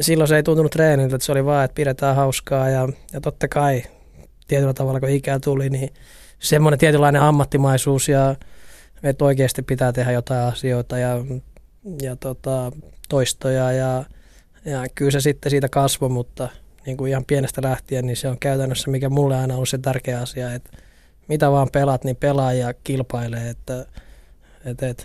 [0.00, 3.48] silloin se ei tuntunut treeniltä, että se oli vaan, että pidetään hauskaa ja, ja totta
[3.48, 3.82] kai
[4.48, 5.94] tietyllä tavalla, kun ikää tuli, niin
[6.38, 8.36] semmoinen tietynlainen ammattimaisuus ja
[9.02, 11.24] että oikeasti pitää tehdä jotain asioita ja,
[12.02, 12.72] ja tota,
[13.08, 14.04] toistoja ja,
[14.64, 16.48] ja kyllä se sitten siitä kasvoi, mutta
[16.86, 20.20] niin kuin ihan pienestä lähtien, niin se on käytännössä, mikä mulle aina on se tärkeä
[20.20, 20.70] asia, että
[21.28, 23.86] mitä vaan pelaat, niin pelaa ja kilpailee, että,
[24.64, 25.04] että, että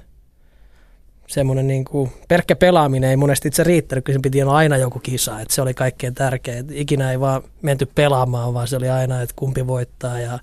[1.27, 4.99] semmoinen niin kuin, pelkkä pelaaminen ei monesti itse riittänyt, kun se piti olla aina joku
[4.99, 6.57] kisa, että se oli kaikkein tärkein.
[6.57, 10.39] Että ikinä ei vaan menty pelaamaan, vaan se oli aina, että kumpi voittaa ja,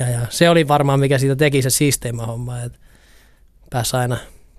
[0.00, 2.78] ja, ja se oli varmaan mikä siitä teki se siisteimmä homma, että
[3.70, 4.16] pääsi aina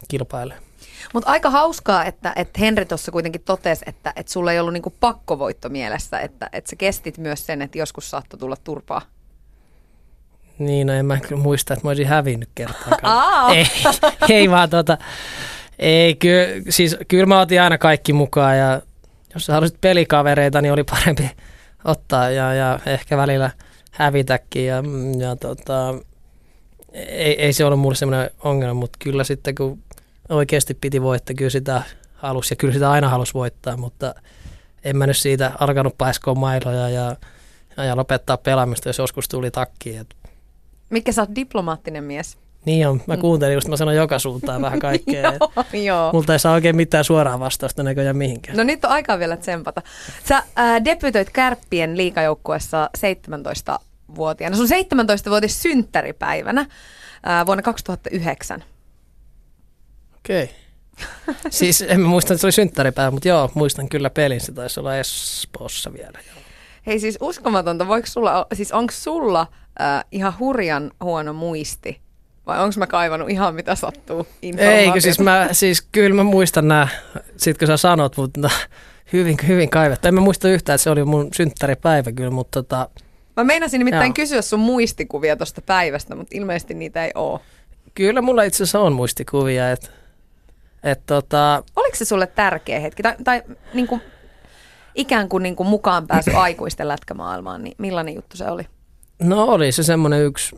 [0.07, 0.71] kilpailemaan.
[1.13, 4.93] Mutta aika hauskaa, että, että Henri tuossa kuitenkin totesi, että, että sulla ei ollut niinku
[4.99, 9.01] pakkovoitto mielessä, että, että sä kestit myös sen, että joskus saattoi tulla turpaa.
[10.65, 13.51] Niin, no en mä kyllä muista, että mä olisin hävinnyt kertaakaan.
[13.55, 13.65] ei,
[14.29, 14.97] ei vaan tota,
[15.79, 18.81] ei, kyllä, siis kyllä mä otin aina kaikki mukaan ja
[19.33, 21.29] jos sä halusit pelikavereita, niin oli parempi
[21.85, 23.51] ottaa ja, ja ehkä välillä
[23.91, 24.83] hävitäkin ja,
[25.17, 25.93] ja tota,
[26.93, 29.83] ei, ei se ollut mulle semmoinen ongelma, mutta kyllä sitten kun
[30.29, 34.15] oikeasti piti voittaa, kyllä sitä halusi ja kyllä sitä aina halusi voittaa, mutta
[34.83, 37.15] en mä nyt siitä alkanut paiskoa mailoja ja,
[37.77, 39.97] ja, ja lopettaa pelaamista, jos joskus tuli takki.
[39.97, 40.20] Et.
[40.91, 42.37] Mikä sä oot diplomaattinen mies?
[42.65, 45.33] Niin on, mä kuuntelin just, mä sanon joka suuntaan vähän kaikkea.
[45.33, 46.09] joo, joo.
[46.13, 48.57] Multa ei saa oikein mitään suoraa vastausta näköjään mihinkään.
[48.57, 49.81] No nyt on aikaa vielä tsempata.
[50.27, 54.55] Sä ää, debytoit Kärppien liikajoukkuessa 17-vuotiaana.
[54.55, 56.65] Sun 17-vuotis synttäripäivänä
[57.23, 58.63] ää, vuonna 2009.
[60.17, 60.43] Okei.
[60.43, 61.35] Okay.
[61.49, 64.41] siis en mä muista, että se oli synttäripäivä, mutta joo, muistan kyllä pelin.
[64.41, 66.19] Se taisi olla Espoossa vielä.
[66.27, 66.41] Joo.
[66.87, 69.47] Hei siis uskomatonta, voiko sulla, siis onko sulla
[69.81, 72.01] äh, ihan hurjan huono muisti?
[72.47, 76.87] Vai onko mä kaivannut ihan mitä sattuu Eikö siis mä, siis kyllä mä muistan nämä,
[77.37, 78.49] sit kun sä sanot, mutta
[79.13, 80.07] hyvin, hyvin kaivettu.
[80.07, 82.89] En mä muista yhtään, että se oli mun synttäripäivä kyllä, mutta tota...
[83.37, 84.13] Mä meinasin nimittäin joo.
[84.13, 87.39] kysyä sun muistikuvia tuosta päivästä, mutta ilmeisesti niitä ei ole.
[87.93, 89.89] Kyllä mulla itse asiassa on muistikuvia, että
[90.83, 91.63] et tota...
[91.75, 93.03] Oliko se sulle tärkeä hetki?
[93.03, 94.01] Tai, tai niin kuin,
[94.95, 98.67] ikään kuin, niin kuin mukaan pääsy aikuisten lätkämaailmaan, niin millainen juttu se oli?
[99.23, 100.55] No oli se semmoinen yksi,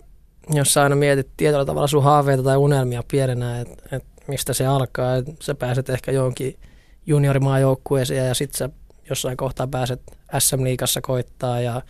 [0.53, 5.15] jossa aina mietit tietyllä tavalla sun haaveita tai unelmia pienenä, että et mistä se alkaa.
[5.15, 6.59] Et sä pääset ehkä johonkin
[7.05, 8.69] juniorimaajoukkueeseen ja sitten sä
[9.09, 10.01] jossain kohtaa pääset
[10.39, 11.81] SM-liigassa koittaa ja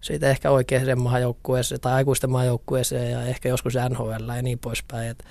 [0.00, 5.10] siitä ehkä oikeaan maajoukkueeseen tai aikuisten maajoukkueeseen ja ehkä joskus NHL ja niin poispäin.
[5.10, 5.24] Et,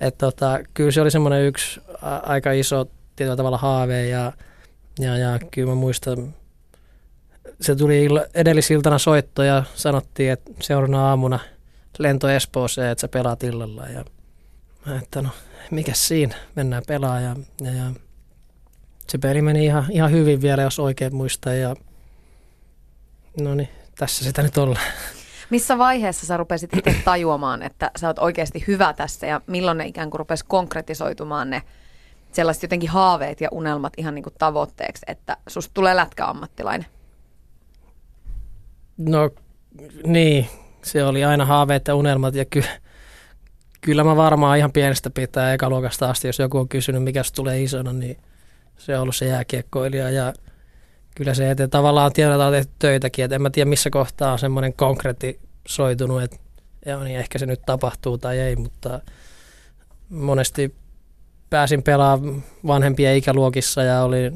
[0.00, 4.32] et tota, kyllä se oli semmoinen yksi a, aika iso tietyllä tavalla haave ja,
[4.98, 6.34] ja, ja kyllä mä muistan,
[7.60, 11.38] se tuli edellisiltana soitto ja sanottiin, että seuraavana aamuna
[11.98, 14.04] lento Espooseen, että sä pelaat illalla ja
[14.86, 15.28] mä että no
[15.70, 17.84] mikä siinä, mennään pelaa ja, ja, ja
[19.08, 21.76] se peli meni ihan, ihan hyvin vielä, jos oikein muistaa ja
[23.40, 23.68] no niin,
[23.98, 24.86] tässä sitä nyt ollaan.
[25.50, 29.86] Missä vaiheessa sä rupesit itse tajuamaan, että sä oot oikeasti hyvä tässä ja milloin ne
[29.86, 31.62] ikään kuin rupesi konkretisoitumaan ne
[32.32, 36.86] sellaiset jotenkin haaveet ja unelmat ihan niin kuin tavoitteeksi, että susta tulee lätkäammattilainen?
[39.08, 39.30] No
[40.06, 40.46] niin,
[40.82, 42.64] se oli aina haaveet ja unelmat ja ky,
[43.80, 47.92] kyllä mä varmaan ihan pienestä pitää ekaluokasta asti, jos joku on kysynyt, mikä tulee isona,
[47.92, 48.16] niin
[48.78, 50.32] se on ollut se jääkiekkoilija ja
[51.14, 54.38] kyllä se eteen tavallaan tiedetään on tehty töitäkin, että en mä tiedä missä kohtaa on
[54.38, 56.36] semmoinen konkreetti soitunut, että
[56.86, 59.00] joo, niin ehkä se nyt tapahtuu tai ei, mutta
[60.08, 60.74] monesti
[61.50, 64.32] pääsin pelaamaan vanhempien ikäluokissa ja oli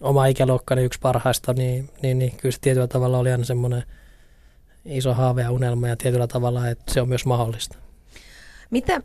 [0.00, 3.82] oma ikäluokkani yksi parhaista, niin, niin, niin kyllä se tietyllä tavalla oli aina semmoinen
[4.84, 7.76] iso haave ja unelma ja tietyllä tavalla, että se on myös mahdollista.
[8.70, 9.02] Miten,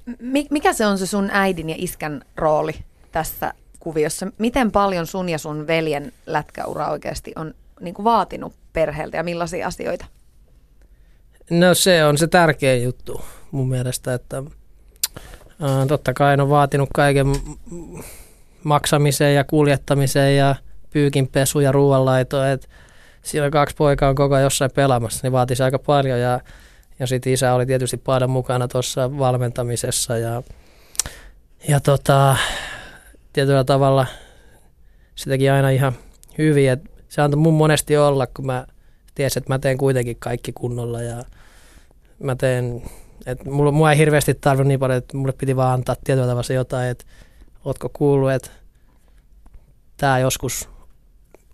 [0.49, 2.73] mikä se on se sun äidin ja iskän rooli
[3.11, 4.27] tässä kuviossa?
[4.37, 9.67] Miten paljon sun ja sun veljen lätkäura oikeasti on niin kuin vaatinut perheeltä ja millaisia
[9.67, 10.05] asioita?
[11.49, 13.21] No se on se tärkeä juttu
[13.51, 14.43] mun mielestä, että
[15.61, 17.27] ää, totta kai on vaatinut kaiken
[18.63, 20.55] maksamiseen ja kuljettamiseen ja
[20.89, 22.67] pyykinpesu ja ruoanlaito, että
[23.21, 26.39] siellä kaksi poikaa on koko ajan jossain pelaamassa, niin vaatisi aika paljon ja,
[26.99, 30.43] ja sitten isä oli tietysti paljon mukana tuossa valmentamisessa ja,
[31.67, 32.35] ja tota,
[33.33, 34.05] tietyllä tavalla
[35.15, 35.93] se teki aina ihan
[36.37, 38.65] hyvin, että se antoi mun monesti olla, kun mä
[39.15, 41.23] tiesin, että mä teen kuitenkin kaikki kunnolla ja
[42.19, 42.81] mä teen,
[43.25, 46.53] että mulla, mulla ei hirveästi tarvinnut niin paljon, että mulle piti vaan antaa tietyllä tavalla
[46.53, 47.05] jotain, että
[47.65, 48.49] ootko kuullut, että
[49.97, 50.69] tämä joskus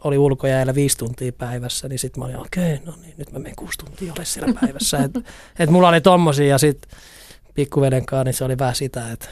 [0.06, 3.40] oli ulkojäällä viisi tuntia päivässä, niin sitten mä olin, okei, okay, no niin, nyt mä
[3.40, 4.98] menen kuusi tuntia ole siellä päivässä.
[4.98, 5.22] että
[5.60, 7.00] et mulla oli tommosia ja sitten
[7.54, 9.30] pikkuveden kanssa, niin se oli vähän sitä, että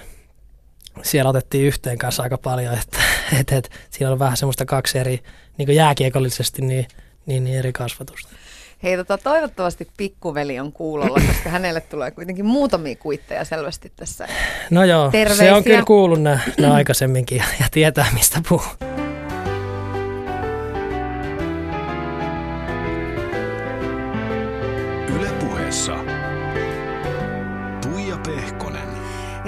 [1.01, 2.97] siellä otettiin yhteen kanssa aika paljon, että
[3.39, 5.19] et, et, siinä on vähän semmoista kaksi eri,
[5.57, 6.87] niin jääkiekollisesti, niin,
[7.25, 8.29] niin, niin eri kasvatusta.
[8.83, 14.27] Hei, tota, toivottavasti pikkuveli on kuulolla, koska hänelle tulee kuitenkin muutamia kuitteja selvästi tässä.
[14.69, 15.45] No joo, Terveisiä.
[15.45, 16.39] se on kyllä kuullut nämä
[16.73, 18.92] aikaisemminkin ja, ja tietää mistä puhuu.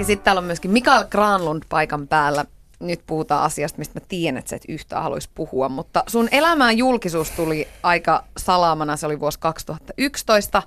[0.06, 2.44] Sitten täällä on myöskin Mikael Granlund paikan päällä.
[2.80, 6.78] Nyt puhutaan asiasta, mistä mä tiedän, että sä et yhtään haluaisi puhua, mutta sun elämään
[6.78, 8.96] julkisuus tuli aika salaamana.
[8.96, 10.62] Se oli vuosi 2011.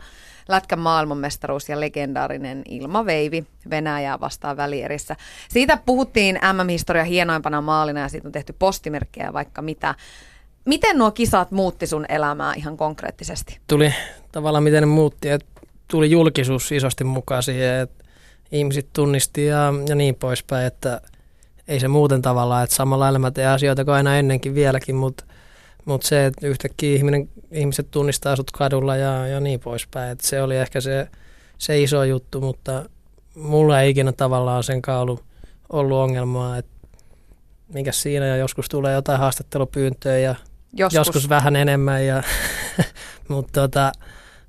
[0.48, 5.16] Lätkän maailmanmestaruus ja legendaarinen Ilma Veivi Venäjää vastaan välierissä.
[5.50, 9.96] Siitä puhuttiin MM-historia hienoimpana maalina ja siitä on tehty postimerkkejä vaikka mitä.
[10.66, 13.60] Miten nuo kisat muutti sun elämää ihan konkreettisesti?
[13.68, 13.94] Tuli
[14.32, 15.48] tavallaan miten ne muutti, että
[15.88, 18.09] tuli julkisuus isosti mukaan siihen, että
[18.52, 21.02] ihmiset tunnisti ja, ja niin poispäin, että
[21.68, 25.24] ei se muuten tavallaan, että samalla lailla mä teen asioita kuin aina ennenkin vieläkin, mutta
[25.86, 30.42] mut se, että yhtäkkiä ihminen, ihmiset tunnistaa sut kadulla ja, ja niin poispäin, että se
[30.42, 31.08] oli ehkä se,
[31.58, 32.90] se iso juttu, mutta
[33.36, 35.24] mulla ei ikinä tavallaan sen ollut,
[35.70, 36.72] ollut ongelmaa, että
[37.74, 40.36] mikä siinä ja joskus tulee jotain haastattelupyyntöä ja
[40.74, 42.24] joskus, joskus vähän enemmän, ja,
[43.28, 43.92] mutta tota,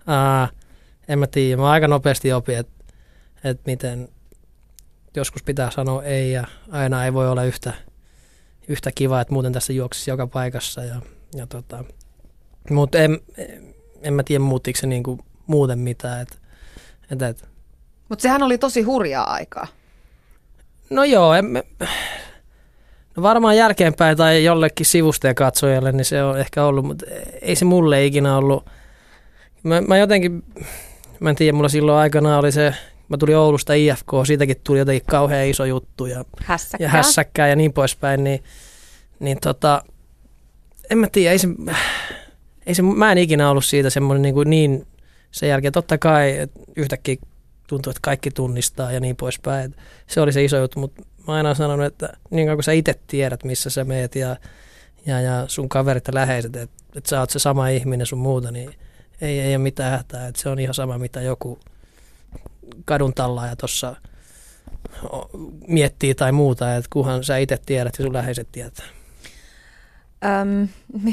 [0.06, 0.48] ää,
[1.08, 2.72] en mä tiedä, mä aika nopeasti opin, että
[3.44, 4.08] että miten
[5.16, 7.72] joskus pitää sanoa ei ja aina ei voi olla yhtä,
[8.68, 10.84] yhtä kiva, että muuten tässä juoksisi joka paikassa.
[10.84, 11.00] Ja,
[11.34, 11.84] ja tota,
[12.70, 13.20] mutta en,
[14.02, 16.22] en mä tiedä muuttiko se niinku muuten mitään.
[16.22, 16.38] Et,
[17.10, 17.48] et, et.
[18.08, 19.66] Mutta sehän oli tosi hurjaa aikaa.
[20.90, 21.62] No joo, en,
[23.16, 27.06] no varmaan jälkeenpäin tai jollekin sivusten katsojalle, niin se on ehkä ollut, mutta
[27.42, 28.66] ei se mulle ikinä ollut.
[29.62, 30.44] Mä, mä jotenkin,
[31.20, 32.74] mä en tiedä, mulla silloin aikana oli se
[33.10, 37.48] mä tulin Oulusta IFK, siitäkin tuli jotenkin kauhean iso juttu ja hässäkkää, ja, hässäkkää.
[37.48, 38.44] ja niin poispäin, niin,
[39.20, 39.82] niin tota,
[40.90, 41.48] en mä tiedä, ei se,
[42.66, 44.86] ei se, mä en ikinä ollut siitä semmoinen niin, kuin niin
[45.30, 47.16] sen jälkeen, totta kai että yhtäkkiä
[47.66, 51.34] tuntuu, että kaikki tunnistaa ja niin poispäin, että se oli se iso juttu, mutta mä
[51.34, 54.36] aina sanonut, että niin kauan kun sä itse tiedät, missä sä meet ja,
[55.06, 58.50] ja, ja sun kaverit ja läheiset, että, että sä oot se sama ihminen sun muuta,
[58.50, 58.74] niin
[59.20, 61.58] ei, ei ole mitään hätää, että se on ihan sama, mitä joku
[62.84, 63.12] kadun
[63.48, 63.96] ja tuossa
[65.68, 68.86] miettii tai muuta, että kunhan sä itse tiedät ja sun läheiset tietää.
[70.24, 70.68] Öm,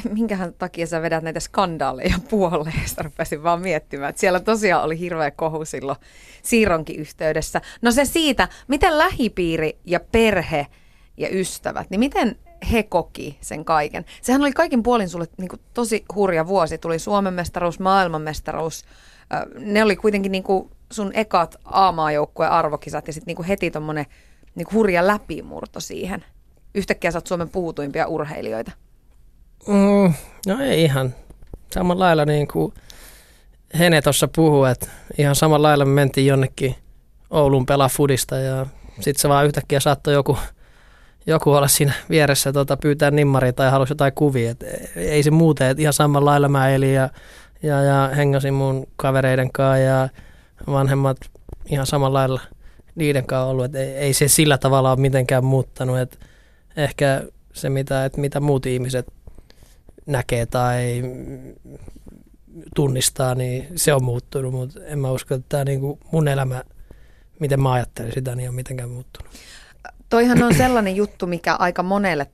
[0.09, 4.09] minkähän takia sä vedät näitä skandaaleja puoleen, sitä rupesin vaan miettimään.
[4.09, 5.97] Että siellä tosiaan oli hirveä kohu silloin
[6.43, 7.61] siirronkin yhteydessä.
[7.81, 10.67] No se siitä, miten lähipiiri ja perhe
[11.17, 12.35] ja ystävät, niin miten
[12.71, 14.05] he koki sen kaiken?
[14.21, 16.77] Sehän oli kaikin puolin sulle niin kuin, tosi hurja vuosi.
[16.77, 18.85] Tuli Suomen mestaruus, maailmanmestaruus.
[19.59, 24.05] Ne oli kuitenkin niin kuin, sun ekat A-maajoukkueen arvokisat ja sitten niinku heti tommonen
[24.55, 26.25] niinku hurja läpimurto siihen.
[26.75, 28.71] Yhtäkkiä sä oot Suomen puhutuimpia urheilijoita.
[29.67, 30.13] Mm,
[30.47, 31.15] no ei ihan.
[31.73, 32.73] Samalla lailla niin kuin
[33.79, 34.87] Hene tuossa puhuu, että
[35.17, 36.75] ihan samalla lailla me mentiin jonnekin
[37.29, 38.65] Oulun pelaa fudista ja
[38.99, 40.37] sitten se vaan yhtäkkiä saattoi joku,
[41.25, 44.51] joku olla siinä vieressä tota, pyytää nimmaria tai halusi jotain kuvia.
[44.51, 44.63] Et
[44.95, 47.09] ei se muuten, että ihan samalla lailla mä elin ja,
[47.63, 50.09] ja, ja hengasin mun kavereiden kanssa ja
[50.67, 51.17] vanhemmat
[51.69, 52.41] ihan samalla lailla
[52.95, 56.17] niiden kanssa ollut, että ei, ei se sillä tavalla ole mitenkään muuttanut, että
[56.77, 59.07] ehkä se mitä, että mitä muut ihmiset
[60.05, 61.03] näkee tai
[62.75, 66.63] tunnistaa, niin se on muuttunut, mutta en mä usko, että tämä niin mun elämä,
[67.39, 69.31] miten mä ajattelen sitä, niin on mitenkään muuttunut.
[70.09, 72.27] Toihan on sellainen juttu, mikä aika monelle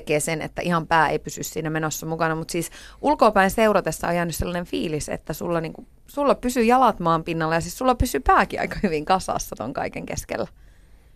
[0.00, 2.70] tekee sen, että ihan pää ei pysy siinä menossa mukana, mutta siis
[3.02, 7.60] ulkoapäin seuratessa on jäänyt sellainen fiilis, että sulla, niinku, sulla pysyy jalat maan pinnalla ja
[7.60, 10.46] siis sulla pysyy pääkin aika hyvin kasassa ton kaiken keskellä.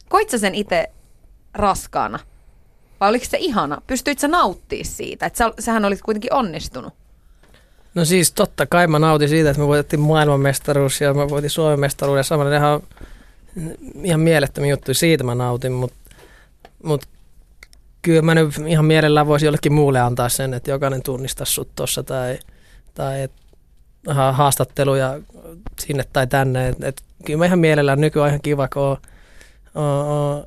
[0.08, 0.90] Koit sä sen itse
[1.54, 2.18] raskaana?
[3.00, 3.82] Vai oliko se ihana?
[3.86, 5.26] Pystyit sä nauttimaan siitä?
[5.26, 6.94] Että sä, sähän olit kuitenkin onnistunut.
[7.94, 11.80] No siis totta kai mä nautin siitä, että me voitettiin maailmanmestaruus ja mä voitin Suomen
[11.80, 12.24] mestaruuden.
[12.24, 12.80] Samalla ihan,
[14.02, 15.96] ihan mielettömiä juttuja, siitä mä nautin, mutta
[16.82, 17.02] mut
[18.02, 22.02] kyllä mä nyt ihan mielellään voisin jollekin muulle antaa sen, että jokainen tunnistaa sut tuossa
[22.02, 22.38] tai,
[22.94, 23.32] tai et,
[24.32, 25.20] haastatteluja
[25.80, 26.68] sinne tai tänne.
[26.68, 28.96] Et, et, kyllä mä ihan mielellään nykyään ihan kiva, kun on,
[29.74, 30.46] on, on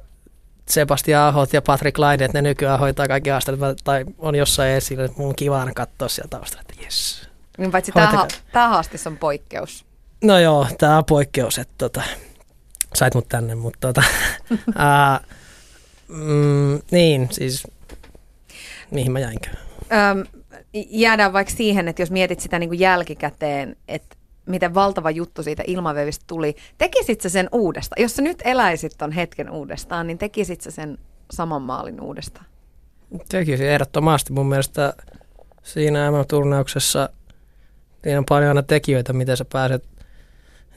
[0.68, 5.06] Sebastian Ahot ja Patrick Laine, että ne nykyään hoitaa kaikki haastattelut tai on jossain esillä,
[5.06, 7.30] että mun on kiva aina katsoa sieltä taustalla, että jes.
[7.58, 9.86] Niin paitsi tämä, tämä haastis on poikkeus.
[10.24, 12.02] No joo, tämä on poikkeus, että tota,
[12.96, 14.04] sait mut tänne, mutta tota,
[16.14, 17.68] mm, niin, siis
[18.92, 19.50] mihin mä jäinkö?
[19.92, 25.44] Öm, jäädään vaikka siihen, että jos mietit sitä niin kuin jälkikäteen, että miten valtava juttu
[25.44, 26.56] siitä ilmavevistä tuli.
[26.78, 28.02] Tekisit sä sen uudestaan?
[28.02, 30.98] Jos sä nyt eläisit ton hetken uudestaan, niin tekisit sä sen
[31.32, 32.46] saman maalin uudestaan?
[33.30, 34.34] Tekisin ehdottomasti.
[34.34, 34.94] Mun mielestä
[35.64, 37.10] siinä MM-turnauksessa
[38.04, 39.84] siinä on paljon aina tekijöitä, miten sä pääset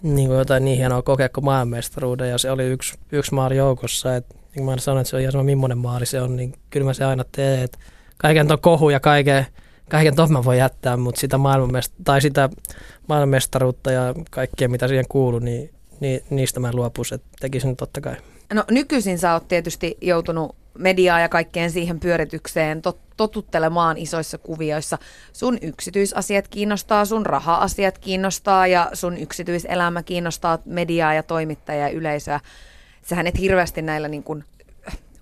[0.02, 2.30] niin kuin jotain niin hienoa kokea kuin maailmanmestaruuden.
[2.30, 4.16] Ja se oli yksi, yksi maali joukossa.
[4.16, 6.54] Et, niin kuin mä sanoin, että se on ihan sama millainen maali se on, niin
[6.70, 7.62] kyllä mä se aina teen.
[7.62, 7.78] Et
[8.16, 9.46] kaiken ton kohu ja kaiken
[9.90, 12.48] kaiken tuon mä voin jättää, mutta sitä, maailmanmest- tai sitä
[13.08, 18.16] maailmanmestaruutta ja kaikkea, mitä siihen kuuluu, niin, niin niistä mä luopuisin, että tekisin totta kai.
[18.54, 24.98] No nykyisin sä oot tietysti joutunut mediaa ja kaikkeen siihen pyöritykseen tot, totuttelemaan isoissa kuvioissa.
[25.32, 32.40] Sun yksityisasiat kiinnostaa, sun raha-asiat kiinnostaa ja sun yksityiselämä kiinnostaa mediaa ja toimittajia ja yleisöä.
[33.08, 34.44] Sähän et hirveästi näillä niin kuin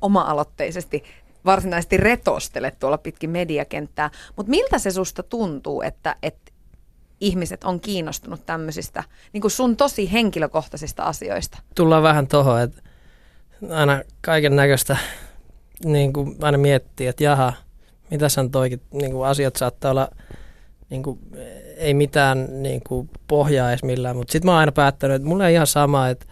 [0.00, 1.04] oma-aloitteisesti
[1.44, 4.10] varsinaisesti retostele tuolla pitkin mediakenttää.
[4.36, 6.52] Mutta miltä se susta tuntuu, että, että
[7.20, 11.58] ihmiset on kiinnostunut tämmöisistä niin kuin sun tosi henkilökohtaisista asioista?
[11.74, 12.82] Tullaan vähän tuohon, että
[13.70, 14.96] aina kaiken näköistä
[15.84, 17.52] niin aina miettii, että jaha,
[18.10, 20.08] mitä sen toikin, niin kuin asiat saattaa olla,
[20.90, 21.18] niin kuin,
[21.76, 25.44] ei mitään niin kuin pohjaa edes millään, mutta sitten mä oon aina päättänyt, että mulla
[25.44, 26.26] on ihan sama, että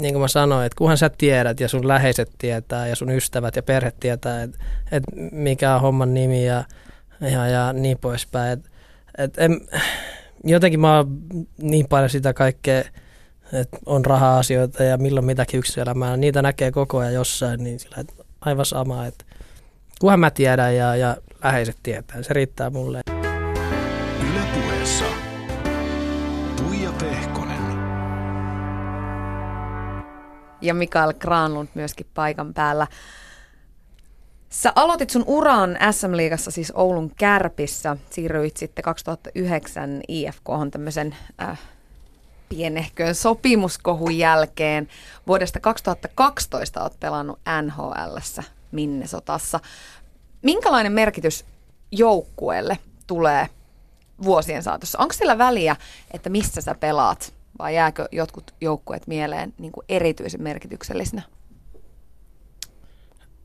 [0.00, 3.56] niin kuin mä sanoin, että kunhan sä tiedät ja sun läheiset tietää ja sun ystävät
[3.56, 4.58] ja perhe tietää, että,
[4.92, 6.64] että mikä on homman nimi ja,
[7.20, 8.52] ja, ja niin poispäin.
[8.52, 8.70] Et,
[9.18, 9.60] et en,
[10.44, 11.18] jotenkin mä oon
[11.62, 12.82] niin paljon sitä kaikkea,
[13.52, 18.24] että on raha-asioita ja milloin mitäkin yksilöelämää, niitä näkee koko ajan jossain, niin sillä että
[18.40, 19.24] aivan sama, että
[20.00, 23.00] kunhan mä tiedän ja, ja läheiset tietää, se riittää mulle.
[24.30, 25.04] Ylepuheessa
[26.56, 27.33] Tuija Pehkonen.
[30.64, 32.86] Ja Mikael Granlund myöskin paikan päällä.
[34.50, 37.96] Sä aloitit sun uran SM-liigassa siis Oulun Kärpissä.
[38.10, 41.58] Siirryit sitten 2009 IFK tämmöisen äh,
[42.48, 44.88] pienehköön sopimuskohun jälkeen.
[45.26, 49.60] Vuodesta 2012 olet pelannut NHLssä Minnesotassa.
[50.42, 51.44] Minkälainen merkitys
[51.92, 53.48] joukkueelle tulee
[54.24, 54.98] vuosien saatossa?
[54.98, 55.76] Onko sillä väliä,
[56.14, 61.22] että missä sä pelaat vai jääkö jotkut joukkueet mieleen niin kuin erityisen merkityksellisenä?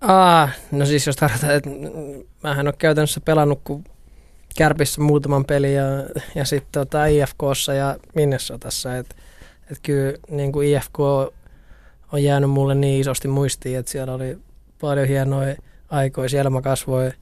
[0.01, 1.69] Ah, no siis jos tarkoittaa, että
[2.43, 3.83] mähän ole käytännössä pelannut kuin
[4.57, 5.85] Kärpissä muutaman pelin ja,
[6.35, 8.97] ja sitten tota IFKssa ja Minnesotassa.
[8.97, 9.15] Että
[9.71, 10.99] et kyllä niin kuin IFK
[12.11, 14.37] on jäänyt mulle niin isosti muistiin, että siellä oli
[14.81, 15.55] paljon hienoja
[15.89, 16.29] aikoja.
[16.29, 17.13] Siellä mä kasvoin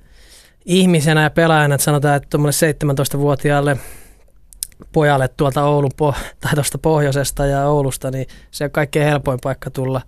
[0.65, 2.73] ihmisenä ja pelaajana, että sanotaan, että tuommoille
[3.13, 3.77] 17-vuotiaalle
[4.93, 9.69] pojalle tuolta Oulun po- tai tuosta pohjoisesta ja Oulusta, niin se on kaikkein helpoin paikka
[9.69, 10.01] tulla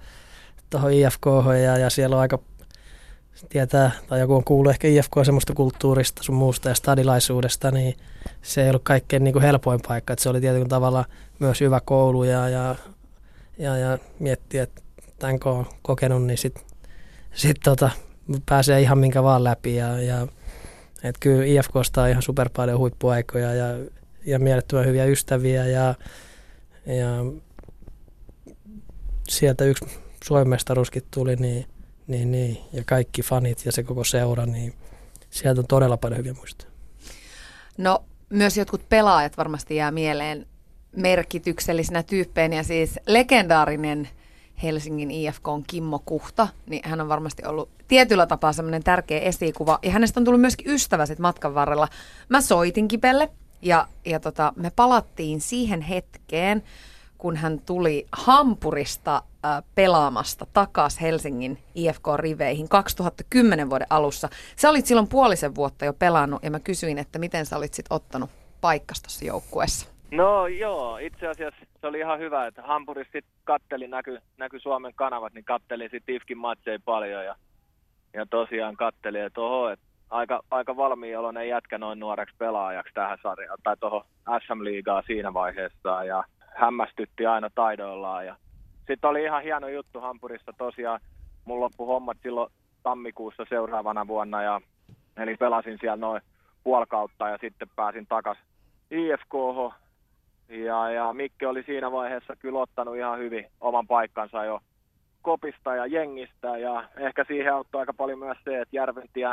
[0.70, 1.26] tuohon IFK
[1.63, 2.39] ja, ja siellä on aika
[3.49, 7.97] tietää, tai joku on kuullut ehkä IFK semmoista kulttuurista sun muusta ja stadilaisuudesta, niin
[8.41, 10.13] se ei ollut kaikkein niin kuin helpoin paikka.
[10.13, 11.05] Että se oli tietenkin tavalla
[11.39, 12.76] myös hyvä koulu ja, ja,
[13.57, 14.82] ja, ja miettiä, että
[15.20, 16.63] tämän kun on kokenut, niin sitten
[17.34, 17.89] sit tota,
[18.45, 19.76] pääsee ihan minkä vaan läpi.
[19.76, 20.28] Ja, ja,
[21.03, 23.65] et kyllä IFKsta on ihan super paljon huippuaikoja ja,
[24.26, 25.95] ja mielettömän hyviä ystäviä ja,
[26.86, 27.07] ja
[29.30, 29.86] sieltä yksi
[30.24, 31.65] Suomen mestaruuskin tuli, niin–
[32.09, 34.74] niin, niin, ja kaikki fanit ja se koko seura, niin
[35.30, 36.72] sieltä on todella paljon hyviä muistoja.
[37.78, 40.45] No myös jotkut pelaajat varmasti jää mieleen
[40.95, 44.09] merkityksellisinä tyyppeinä ja siis legendaarinen
[44.63, 49.80] Helsingin IFK on Kimmo Kuhta, niin hän on varmasti ollut tietyllä tapaa semmoinen tärkeä esikuva
[49.84, 51.88] ja hänestä on tullut myöskin ystävä sit matkan varrella.
[52.30, 53.30] Mä soitin Kipelle
[53.62, 56.64] ja, ja tota, me palattiin siihen hetkeen,
[57.18, 64.30] kun hän tuli Hampurista äh, pelaamasta takas Helsingin IFK-riveihin 2010 vuoden alussa.
[64.55, 67.86] Sä olit silloin puolisen vuotta jo pelannut ja mä kysyin, että miten sä olit sit
[67.89, 68.30] ottanut
[68.62, 69.89] paikkasta tuossa joukkueessa.
[70.12, 74.93] No joo, itse asiassa se oli ihan hyvä, että Hampurissa sitten katteli, näky, näky Suomen
[74.95, 77.36] kanavat, niin kattelin sitten IFKin matseja paljon ja,
[78.14, 83.18] ja tosiaan kattelin, että oho, että aika, aika valmiin oloinen jätkä noin nuoreksi pelaajaksi tähän
[83.24, 84.05] sarjaan tai tuohon
[84.39, 86.24] SM-liigaa siinä vaiheessa ja
[86.55, 88.26] hämmästytti aina taidoillaan.
[88.26, 88.36] Ja
[88.88, 90.99] sitten oli ihan hieno juttu Hampurissa tosiaan.
[91.45, 92.51] Mun loppu hommat silloin
[92.84, 94.62] tammikuussa seuraavana vuonna ja
[95.18, 96.22] eli pelasin siellä noin
[96.64, 98.38] puolkautta ja sitten pääsin takas
[98.91, 99.34] IFK.
[100.49, 104.60] Ja, ja Mikke oli siinä vaiheessa kyllä ottanut ihan hyvin oman paikkansa jo
[105.22, 109.30] kopista ja jengistä ja ehkä siihen auttoi aika paljon myös se, että Järventie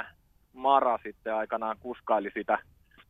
[0.56, 2.58] Mara sitten aikanaan kuskaili sitä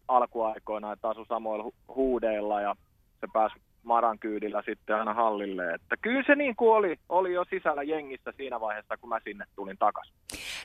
[0.09, 2.75] alkuaikoina, että asui samoilla huudeilla ja
[3.21, 5.75] se pääsi Maran kyydillä sitten aina hallille.
[5.75, 9.45] Että kyllä se niin kuin oli, oli jo sisällä jengissä siinä vaiheessa, kun mä sinne
[9.57, 10.15] tulin takaisin.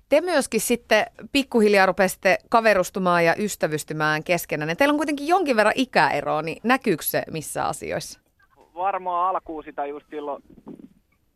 [0.09, 4.77] Te myöskin sitten pikkuhiljaa rupesitte kaverustumaan ja ystävystymään keskenään.
[4.77, 8.19] Teillä on kuitenkin jonkin verran ikäeroa, niin näkyykö se missä asioissa?
[8.75, 10.43] Varmaan alkuun sitä just silloin,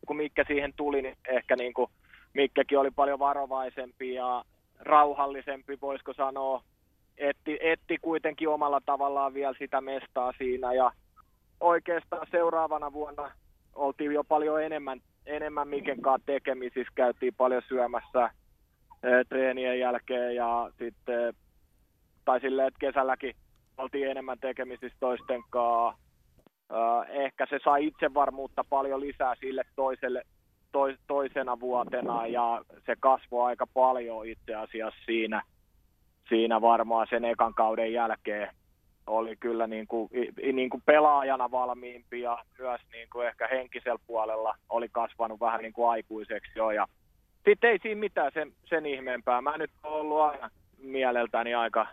[0.07, 1.91] kun Mikke siihen tuli, niin ehkä niin kuin
[2.33, 4.43] Mikkekin oli paljon varovaisempi ja
[4.80, 6.63] rauhallisempi, voisiko sanoa.
[7.17, 10.91] Etti, etti kuitenkin omalla tavallaan vielä sitä mestaa siinä ja
[11.59, 13.32] oikeastaan seuraavana vuonna
[13.76, 18.30] oltiin jo paljon enemmän, enemmän Miken tekemisissä, käytiin paljon syömässä
[19.30, 21.34] treenien jälkeen ja sitten,
[22.26, 23.36] tai silleen, että kesälläkin
[23.78, 26.05] oltiin enemmän tekemisissä toisten kanssa.
[27.09, 30.23] Ehkä se sai itsevarmuutta paljon lisää sille toiselle,
[31.07, 35.41] toisena vuotena ja se kasvoi aika paljon itse asiassa siinä,
[36.30, 38.49] siinä varmaan sen ekan kauden jälkeen
[39.07, 40.09] oli kyllä niin kuin,
[40.53, 45.73] niin kuin pelaajana valmiimpi ja myös niin kuin ehkä henkisellä puolella oli kasvanut vähän niin
[45.73, 46.71] kuin aikuiseksi jo.
[46.71, 46.88] Ja
[47.45, 49.41] sitten ei siinä mitään sen, sen ihmeempää.
[49.41, 51.88] Mä nyt olen ollut aina mieleltäni aika,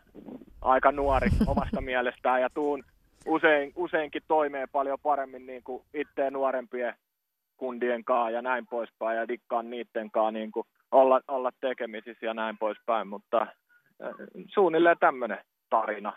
[0.61, 2.85] aika nuori omasta mielestään ja tuun
[3.26, 6.95] usein, useinkin toimeen paljon paremmin niin kuin itse nuorempien
[7.63, 12.35] kundien kanssa ja näin poispäin ja dikkaan niiden kanssa niin kuin olla, olla tekemisissä ja
[12.35, 13.47] näin poispäin, mutta
[14.55, 15.39] suunnilleen tämmöinen
[15.71, 16.13] tarina.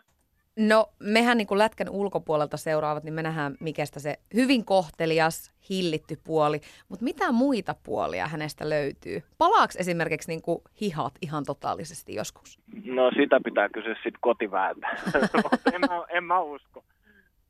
[0.59, 6.17] No mehän niin kuin lätkän ulkopuolelta seuraavat, niin me nähdään Mikestä se hyvin kohtelias, hillitty
[6.23, 9.23] puoli, mutta mitä muita puolia hänestä löytyy?
[9.37, 12.59] Palaaks esimerkiksi niin kuin hihat ihan totaalisesti joskus?
[12.85, 14.87] No sitä pitää kysyä sitten kotiväeltä,
[15.73, 16.83] en, mä, en mä usko.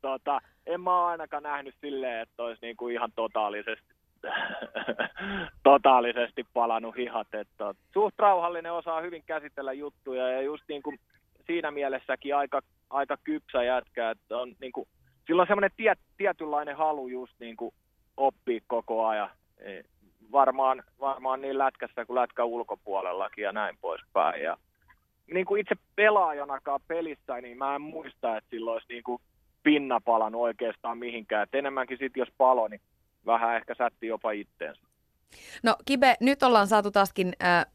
[0.02, 3.96] Tota, en mä ole ainakaan nähnyt silleen, että olisi niin kuin ihan totaalisesti
[5.62, 7.34] totaalisesti palannut hihat.
[7.34, 10.98] Että suht rauhallinen osaa hyvin käsitellä juttuja ja just niin kuin
[11.46, 14.88] siinä mielessäkin aika, aika kypsä jätkä, että on niin kuin,
[15.26, 17.74] sillä on semmoinen tiet, tietynlainen halu just niin kuin
[18.16, 19.30] oppia koko ajan.
[19.58, 19.82] E,
[20.32, 24.42] varmaan, varmaan niin lätkässä kuin lätkä ulkopuolellakin ja näin poispäin.
[24.42, 24.56] Ja
[25.34, 29.22] niin kuin itse pelaajanakaan pelissä, niin mä en muista, että sillä olisi niin kuin
[29.66, 31.42] pinna palannut oikeastaan mihinkään.
[31.42, 32.80] Et enemmänkin sitten jos palo, niin
[33.26, 34.82] vähän ehkä sätti jopa itteensä.
[35.62, 37.66] No Kibe, nyt ollaan saatu taaskin äh,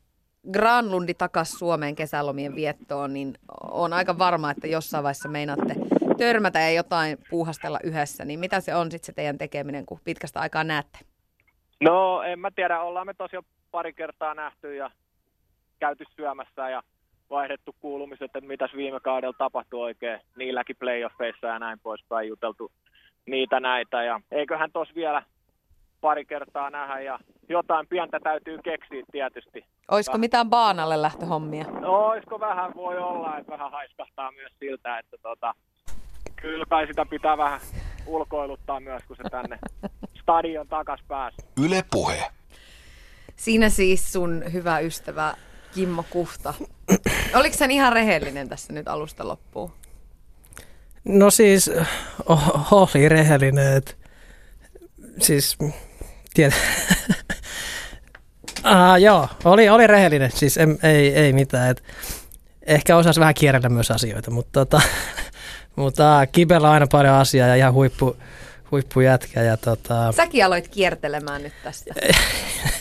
[0.51, 3.33] Granlundi takas Suomeen kesälomien viettoon, niin
[3.71, 5.75] on aika varma, että jossain vaiheessa meinaatte
[6.17, 8.25] törmätä ja jotain puuhastella yhdessä.
[8.25, 10.99] Niin mitä se on sitten se teidän tekeminen, kun pitkästä aikaa näette?
[11.81, 14.91] No en mä tiedä, ollaan me tosiaan pari kertaa nähty ja
[15.79, 16.83] käyty syömässä ja
[17.31, 22.71] vaihdettu kuulumiset, että mitäs viime kaudella tapahtui oikein niilläkin playoffeissa ja näin poispäin juteltu
[23.25, 24.03] niitä näitä.
[24.03, 25.23] Ja eiköhän tos vielä
[26.01, 27.19] pari kertaa nähdä ja
[27.49, 29.65] jotain pientä täytyy keksiä tietysti.
[29.91, 31.63] Olisiko mitään baanalle lähtöhommia?
[31.63, 35.53] No, olisiko vähän, voi olla, että vähän haiskahtaa myös siltä, että tota,
[36.41, 37.59] kyllä kai sitä pitää vähän
[38.05, 39.59] ulkoiluttaa myös, kun se tänne
[40.21, 41.45] stadion takas pääsee.
[41.65, 42.31] Yle Puhe.
[43.35, 45.33] Siinä siis sun hyvä ystävä
[45.73, 46.53] Kimmo Kuhta.
[47.33, 49.73] Oliko sen ihan rehellinen tässä nyt alusta loppuun?
[51.05, 51.71] No siis,
[52.25, 53.93] oh, oli rehellinen, että
[55.19, 55.57] siis
[56.33, 56.55] tiedä.
[58.63, 61.69] ah, joo, oli, oli rehellinen, siis en, ei, ei mitään.
[61.69, 61.83] Et
[62.65, 64.81] ehkä osasi vähän kierrellä myös asioita, mutta, tota,
[65.75, 68.17] mutta Kibellä on aina paljon asiaa ja ihan huippu,
[68.71, 69.41] huippujätkä.
[69.41, 70.11] Ja tota...
[70.11, 71.85] Säkin aloit kiertelemään nyt tässä.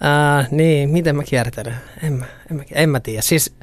[0.00, 1.76] ah, niin, miten mä kiertelen?
[2.02, 3.22] En mä, en mä, en mä tiedä.
[3.22, 3.56] Siis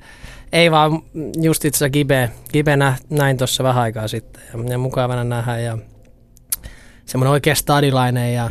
[0.52, 1.02] ei vaan
[1.42, 5.60] just itse asiassa Gibe, Gibe nä, näin tuossa vähän aikaa sitten ja, ja mukavana nähdä
[5.60, 5.78] ja
[7.06, 8.50] semmoinen oikea stadilainen ja,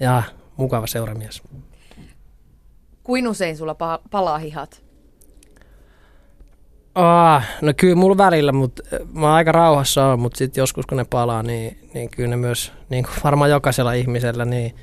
[0.00, 0.22] ja
[0.56, 1.42] mukava seuramies.
[3.04, 4.86] Kuin usein sulla pa- palaa hihat?
[6.94, 11.04] Oh, no kyllä mulla välillä, mutta mä aika rauhassa on, mutta sitten joskus kun ne
[11.04, 14.74] palaa, niin, niin kyllä ne myös, niin kuin varmaan jokaisella ihmisellä, niin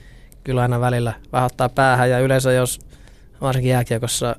[0.44, 2.10] kyllä aina välillä vähän ottaa päähän.
[2.10, 2.80] Ja yleensä jos
[3.42, 4.36] varsinkin jääkiekossa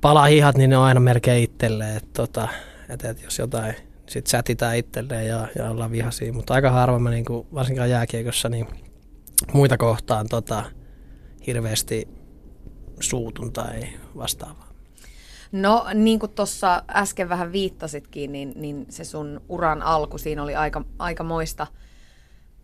[0.00, 1.96] palaa hihat, niin ne on aina melkein itselleen.
[1.96, 2.48] Että tota,
[2.88, 3.74] et, et jos jotain,
[4.06, 6.32] sitten sätitään itselleen ja, ja ollaan vihaisia.
[6.32, 8.66] Mutta aika harva mä niin kuin, varsinkaan jääkiekossa niin
[9.52, 10.64] muita kohtaan tota,
[11.46, 12.08] hirveästi
[13.00, 13.82] suutun tai
[14.16, 14.70] vastaavaa.
[15.52, 20.54] No niin kuin tuossa äsken vähän viittasitkin, niin, niin se sun uran alku, siinä oli
[20.54, 21.66] aika, aika moista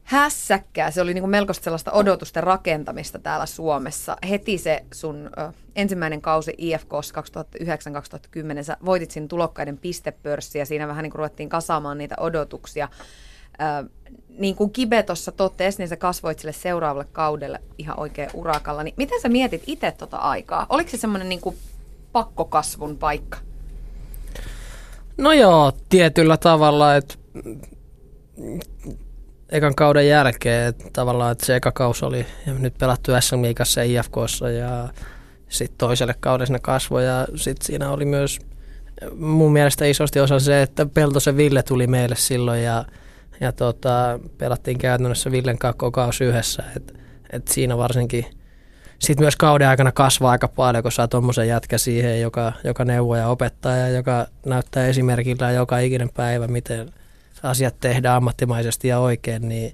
[0.06, 0.90] hässäkkää.
[0.90, 4.16] Se oli niin kuin melkoista sellaista odotusten rakentamista täällä Suomessa.
[4.28, 7.12] Heti se sun ö, ensimmäinen kausi IFKs
[8.60, 12.88] 2009-2010, sä voitit siinä tulokkaiden pistepörssiä, siinä vähän niin kuin ruvettiin kasaamaan niitä odotuksia.
[13.60, 13.88] Ö,
[14.38, 18.82] niin kuin Kibe tuossa totesi, niin sä kasvoit sille seuraavalle kaudelle ihan oikein urakalla.
[18.82, 20.66] Niin miten sä mietit itse tota aikaa?
[20.68, 21.56] Oliko se semmoinen niin kuin
[22.12, 23.38] pakkokasvun paikka?
[25.16, 27.14] No joo, tietyllä tavalla, että
[29.48, 32.26] ekan kauden jälkeen että tavallaan, että se eka kaus oli
[32.58, 34.88] nyt pelattu SM Liigassa ja IFKssa ja
[35.48, 38.38] sitten toiselle kaudelle ne kasvoi ja sitten siinä oli myös
[39.16, 42.84] mun mielestä isosti osa se, että Peltosen Ville tuli meille silloin ja,
[43.40, 46.92] ja tota, pelattiin käytännössä Villen kanssa kaus yhdessä, että
[47.32, 48.26] et siinä varsinkin
[48.98, 53.16] sitten myös kauden aikana kasvaa aika paljon, kun saa tuommoisen jätkä siihen, joka, joka neuvoo
[53.16, 56.92] ja opettaa ja joka näyttää esimerkillä joka ikinen päivä, miten
[57.46, 59.72] asiat tehdään ammattimaisesti ja oikein, niin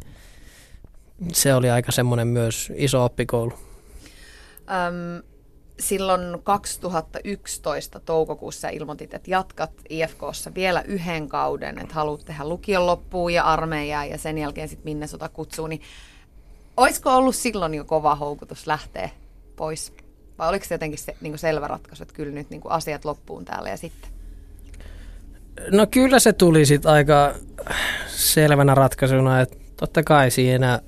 [1.33, 3.53] se oli aika semmoinen myös iso oppikoulu.
[4.59, 5.23] Öm,
[5.81, 13.35] silloin 2011 toukokuussa ilmoitit, että jatkat IFKssa vielä yhden kauden, että haluat tehdä lukion loppuun
[13.35, 15.81] ja armeijaa ja sen jälkeen sitten Minnesota kutsuu, niin
[16.77, 19.11] olisiko ollut silloin jo kova houkutus lähteä
[19.57, 19.93] pois?
[20.39, 23.69] Vai oliko se jotenkin se, niin selvä ratkaisu, että kyllä nyt niin asiat loppuun täällä
[23.71, 24.12] ja sitten?
[25.71, 27.35] No kyllä se tuli sitten aika
[28.07, 30.81] selvänä ratkaisuna, että totta kai siinä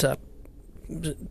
[0.00, 0.16] sä,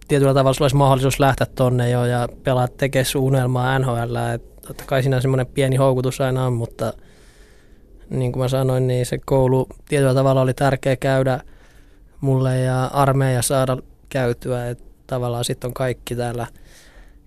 [0.07, 4.15] tietyllä tavalla sulla olisi mahdollisuus lähteä tonne jo ja pelaa tekee unelmaa NHL.
[4.33, 6.93] että totta kai siinä semmoinen pieni houkutus aina on, mutta
[8.09, 11.39] niin kuin mä sanoin, niin se koulu tietyllä tavalla oli tärkeä käydä
[12.21, 13.77] mulle ja armeija saada
[14.09, 14.69] käytyä.
[14.69, 16.47] Että tavallaan sitten on kaikki täällä–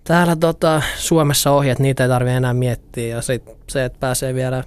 [0.03, 4.63] täällä tota, Suomessa ohjeet, niitä ei tarvitse enää miettiä ja sit se, että pääsee vielä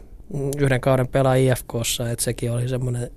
[0.59, 3.11] yhden kauden pelaa IFKssa, että sekin oli semmoinen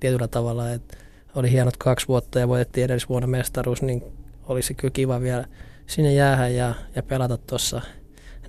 [0.00, 0.96] tietyllä tavalla, että
[1.34, 4.02] oli hienot kaksi vuotta ja voitettiin edellisvuonna mestaruus, niin
[4.46, 5.44] olisi kyllä kiva vielä
[5.86, 7.80] sinne jäädä ja, ja pelata tuossa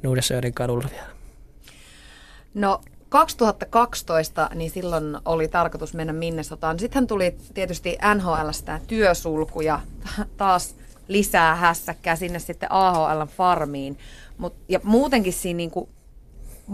[0.03, 1.07] Nuudessöörin kadulla vielä.
[2.53, 6.80] No 2012, niin silloin oli tarkoitus mennä Minnesotaan.
[6.80, 9.80] Sitten tuli tietysti NHL tämä työsulku ja
[10.38, 10.76] taas
[11.08, 13.97] lisää hässäkkää sinne sitten AHL farmiin.
[14.38, 15.89] Mut, ja muutenkin siinä niin kuin,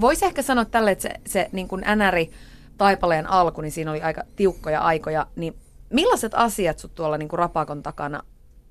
[0.02, 2.32] voisi ehkä sanoa tälle, että se, se niin kuin NRI
[2.78, 5.28] taipaleen alku, niin siinä oli aika tiukkoja aikoja.
[5.36, 5.56] Niin
[5.90, 8.24] millaiset asiat sut tuolla niin kuin rapakon takana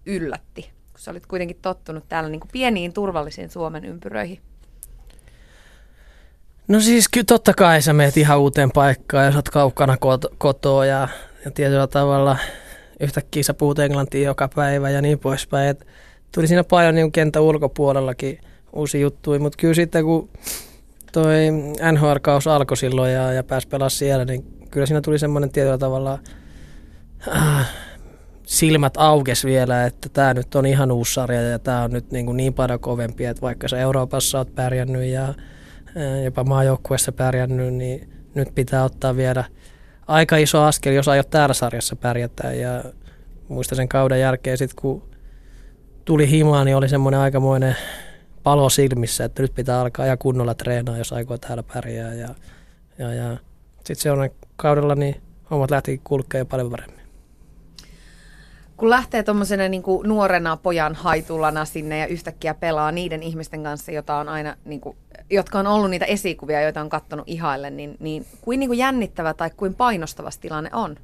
[0.06, 0.62] yllätti?
[0.62, 4.40] Kun sä olit kuitenkin tottunut täällä niin kuin pieniin turvallisiin Suomen ympyröihin.
[6.68, 10.34] No siis kyllä totta kai sä meet ihan uuteen paikkaan ja sä oot kaukana kot-
[10.38, 11.08] kotoa ja,
[11.44, 12.36] ja tietyllä tavalla–
[13.00, 15.68] yhtäkkiä sä puhut englantia joka päivä ja niin poispäin.
[15.68, 15.86] Et
[16.34, 18.38] tuli siinä paljon niin kentän ulkopuolellakin
[18.72, 20.28] uusi juttuja, mutta kyllä sitten kun
[21.12, 21.34] toi
[21.92, 26.18] NHL-kaus alkoi silloin ja, ja pääsi pelaamaan siellä, niin kyllä siinä tuli semmoinen tietyllä tavalla
[27.28, 27.68] äh,
[28.46, 32.26] silmät aukes vielä, että tämä nyt on ihan uusi sarja ja tämä on nyt niin,
[32.26, 37.74] kuin niin paljon kovempi, että vaikka sä Euroopassa oot pärjännyt ja äh, jopa maajoukkueessa pärjännyt,
[37.74, 39.44] niin nyt pitää ottaa vielä–
[40.06, 42.52] aika iso askel, jos aiot täällä sarjassa pärjätä.
[42.52, 42.84] Ja
[43.48, 45.02] muistan sen kauden jälkeen sitten, kun
[46.04, 47.76] tuli himaa, niin oli semmoinen aikamoinen
[48.42, 52.14] palo silmissä, että nyt pitää alkaa ja kunnolla treenaa, jos aikoo täällä pärjää.
[52.14, 52.28] Ja,
[52.98, 53.36] ja, ja
[53.76, 55.20] sitten seuraavana kaudella niin
[55.50, 56.99] hommat lähti kulkea paljon paremmin.
[58.80, 64.16] Kun lähtee tuommoisena niin nuorena pojan haitulana sinne ja yhtäkkiä pelaa niiden ihmisten kanssa, jota
[64.16, 64.96] on aina niin kuin
[65.30, 69.34] jotka on ollut niitä esikuvia, joita on katsonut ihaille, niin, niin kuin, niin kuin jännittävä
[69.34, 70.96] tai kuin painostava tilanne on?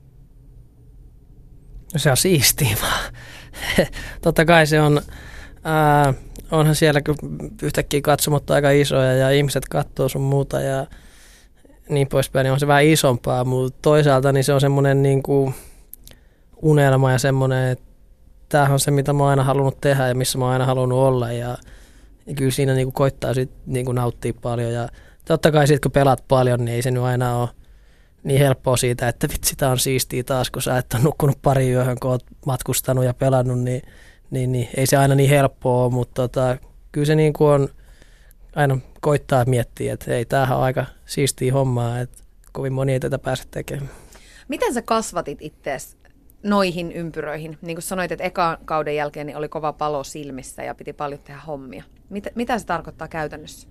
[1.92, 3.12] No se on siistiä vaan.
[4.22, 5.02] Totta kai se on,
[5.64, 6.14] ää,
[6.50, 7.00] onhan siellä
[7.62, 10.86] yhtäkkiä katsomot aika isoja ja ihmiset katsoo sun muuta ja
[11.88, 15.54] niin poispäin, niin on se vähän isompaa, mutta toisaalta niin se on semmoinen niin kuin
[16.62, 17.84] unelma ja semmoinen, että
[18.48, 20.98] tämähän on se, mitä mä oon aina halunnut tehdä ja missä mä oon aina halunnut
[20.98, 21.32] olla.
[21.32, 21.58] Ja
[22.26, 24.72] ja kyllä siinä niin kuin koittaa sit niin kuin nauttia paljon.
[24.72, 24.88] Ja
[25.24, 27.48] totta kai sitten kun pelaat paljon, niin ei se nyt aina ole
[28.22, 31.70] niin helppoa siitä, että vitsi, tämä on siistiä taas, kun sä et ole nukkunut pari
[31.70, 33.82] yöhön, kun oot matkustanut ja pelannut, niin,
[34.30, 36.56] niin, niin ei se aina niin helppoa ole, mutta tota,
[36.92, 37.68] kyllä se niin kuin on,
[38.54, 43.18] aina koittaa miettiä, että ei, tämähän on aika siistiä hommaa, että kovin moni ei tätä
[43.18, 43.90] pääse tekemään.
[44.48, 45.96] Miten sä kasvatit itseäsi
[46.46, 47.58] noihin ympyröihin?
[47.62, 51.20] Niin kuin sanoit, että ekan kauden jälkeen niin oli kova palo silmissä ja piti paljon
[51.24, 51.84] tehdä hommia.
[52.10, 53.68] Mitä, mitä se tarkoittaa käytännössä?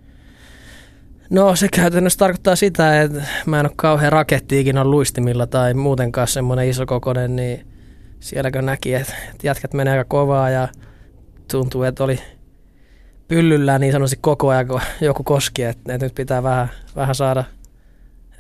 [1.30, 6.28] No se käytännössä tarkoittaa sitä, että mä en ole kauhean rakettiikin on luistimilla tai muutenkaan
[6.28, 7.68] semmoinen isokokoinen, niin
[8.20, 9.14] sielläkö näki, että,
[9.44, 10.68] jätkät menee aika kovaa ja
[11.52, 12.20] tuntuu, että oli
[13.28, 17.44] pyllyllä niin sanoisin koko ajan, kun joku koski, että, että nyt pitää vähän, vähän saada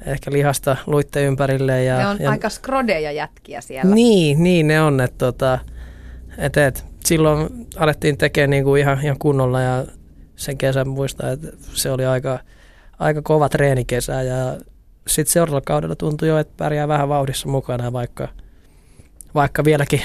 [0.05, 1.83] ehkä lihasta luitte ympärille.
[1.83, 3.95] Ja, ne on ja, aika skrodeja jätkiä siellä.
[3.95, 5.01] Niin, niin ne on.
[5.01, 5.59] Että, tota,
[6.37, 9.85] et, et, silloin alettiin tekemään niinku ihan, ihan kunnolla ja
[10.35, 12.39] sen kesän muista, että se oli aika,
[12.99, 14.57] aika kova treenikesä ja
[15.07, 18.27] sitten seuraavalla kaudella tuntui jo, että pärjää vähän vauhdissa mukana, vaikka,
[19.35, 20.01] vaikka vieläkin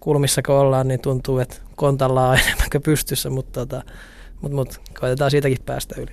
[0.00, 3.82] kulmissa kun ollaan, niin tuntuu, että kontalla on enemmän kuin pystyssä, mutta tota,
[4.40, 6.12] mut, mut, koitetaan siitäkin päästä yli.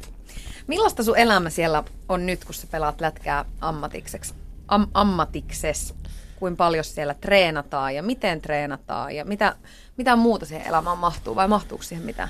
[0.67, 4.33] Millaista sun elämä siellä on nyt, kun sä pelaat lätkää ammatikseksi?
[4.67, 5.93] Am- ammatikses?
[6.35, 9.55] Kuin paljon siellä treenataan ja miten treenataan ja mitä,
[9.97, 12.29] mitä muuta siihen elämään mahtuu vai mahtuuko siihen mitään?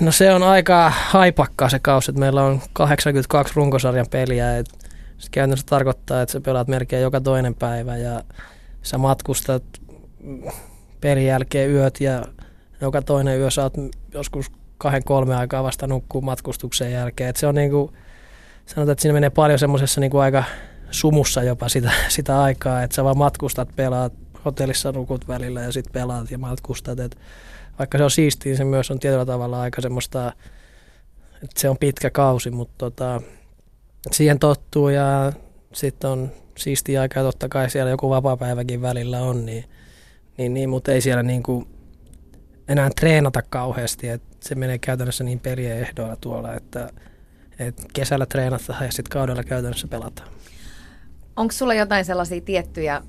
[0.00, 4.56] No se on aika haipakkaa se kausi, että meillä on 82 runkosarjan peliä.
[4.58, 4.66] Et
[5.18, 8.22] se käytännössä tarkoittaa, että sä pelaat melkein joka toinen päivä ja
[8.82, 9.62] sä matkustat
[11.00, 12.22] pelin jälkeen yöt ja
[12.80, 13.72] joka toinen yö saat
[14.14, 14.52] joskus
[14.82, 17.30] kahden kolme aikaa vasta nukkuu matkustuksen jälkeen.
[17.30, 17.92] Et se on niinku,
[18.66, 20.44] sanotaan, että siinä menee paljon semmoisessa niinku aika
[20.90, 24.12] sumussa jopa sitä, sitä aikaa, että sä vaan matkustat, pelaat,
[24.44, 27.00] hotellissa nukut välillä ja sitten pelaat ja matkustat.
[27.00, 27.18] Et
[27.78, 30.32] vaikka se on siistiä, se myös on tietyllä tavalla aika semmoista,
[31.34, 33.20] että se on pitkä kausi, mutta tota,
[34.10, 35.32] siihen tottuu ja
[35.72, 39.64] sitten on siistiä aikaa, totta kai siellä joku vapaa-päiväkin välillä on, niin,
[40.38, 41.66] niin, niin mutta ei siellä niinku
[42.68, 46.90] enää treenata kauheasti, että se menee käytännössä niin pelien ehdoilla tuolla, että,
[47.58, 50.28] että kesällä treenataan ja sitten kaudella käytännössä pelataan.
[51.36, 53.02] Onko sulla jotain sellaisia tiettyjä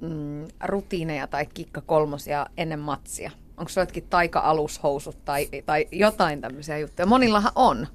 [0.00, 3.30] mm, rutiineja tai kikka kolmosia ennen matsia?
[3.56, 7.06] Onko sulla jotkin taika-alushousut tai, tai jotain tämmöisiä juttuja?
[7.06, 7.86] Monillahan on.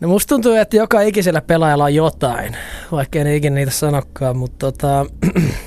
[0.00, 2.56] No musta tuntuu, että joka ikisellä pelaajalla on jotain,
[2.92, 5.06] vaikka en ikinä niitä sanokaan, mutta tota,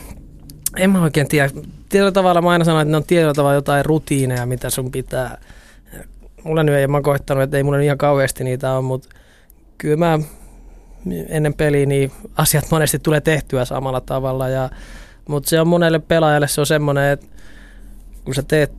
[0.77, 1.49] en mä oikein tiedä.
[1.91, 5.37] Tietyllä tavalla mä aina sanon, että ne on tietyllä tavalla jotain rutiineja, mitä sun pitää.
[6.43, 9.09] Mulla nyt ei, mä koittanut, että ei mulla ihan kauheasti niitä ole, mutta
[9.77, 10.19] kyllä mä
[11.29, 14.49] ennen peliä niin asiat monesti tulee tehtyä samalla tavalla.
[14.49, 14.69] Ja,
[15.27, 17.27] mutta se on monelle pelaajalle se on semmoinen, että
[18.23, 18.71] kun sä teet,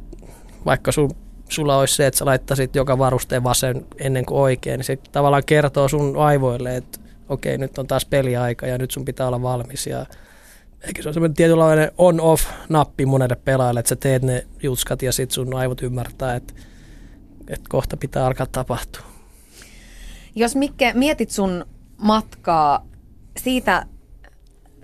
[0.67, 1.11] vaikka sun,
[1.49, 5.43] sulla olisi se, että sä laittaisit joka varusteen vasen ennen kuin oikein, niin se tavallaan
[5.47, 6.99] kertoo sun aivoille, että
[7.29, 9.87] okei, nyt on taas peliaika ja nyt sun pitää olla valmis.
[9.87, 10.07] Ja
[10.87, 15.31] eikä se ole semmoinen tietynlainen on-off-nappi monelle pelaajalle, että sä teet ne jutskat ja sit
[15.31, 16.55] sun aivot ymmärtää, että,
[17.49, 19.03] että kohta pitää alkaa tapahtua.
[20.35, 21.65] Jos Mikke, mietit sun
[21.99, 22.87] matkaa
[23.37, 23.87] siitä,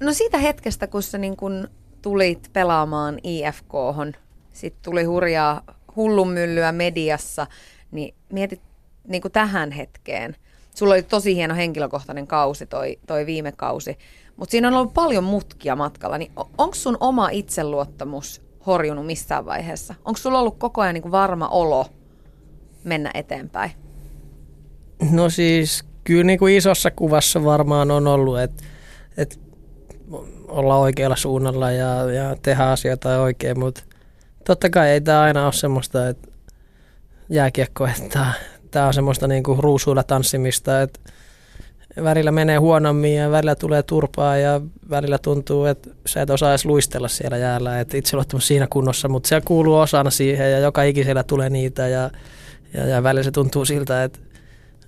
[0.01, 1.69] no siitä hetkestä, kun sä niin kun
[2.03, 3.73] tulit pelaamaan ifk
[4.53, 5.63] sitten tuli hurjaa
[5.97, 7.47] hullunmyllyä mediassa,
[7.91, 8.61] niin mietit
[9.09, 10.37] niin kuin tähän hetkeen.
[10.75, 13.99] Sulla oli tosi hieno henkilökohtainen kausi toi, toi viime kausi,
[14.39, 16.19] mutta siinä on ollut paljon mutkia matkalla.
[16.19, 19.95] Niin onko sun oma itseluottamus horjunut missään vaiheessa?
[20.05, 21.87] Onko sulla ollut koko ajan niin varma olo
[22.85, 23.71] mennä eteenpäin?
[25.11, 28.65] No siis kyllä niin kuin isossa kuvassa varmaan on ollut, että,
[29.17, 29.37] että
[30.49, 33.83] olla oikealla suunnalla ja, ja tehdä asioita oikein, mutta
[34.47, 36.29] totta kai ei tämä aina ole semmoista, että
[37.29, 38.33] jääkiekko, että
[38.71, 41.01] tämä on semmoista niin kuin ruusuilla tanssimista, että
[42.05, 44.61] välillä menee huonommin ja välillä tulee turpaa ja
[44.91, 49.29] välillä tuntuu, että sä et osaa edes luistella siellä jäällä, että itseluottamus siinä kunnossa, mutta
[49.29, 52.11] se kuuluu osana siihen ja joka ikisellä tulee niitä ja,
[52.75, 54.19] ja, ja välillä se tuntuu siltä, että,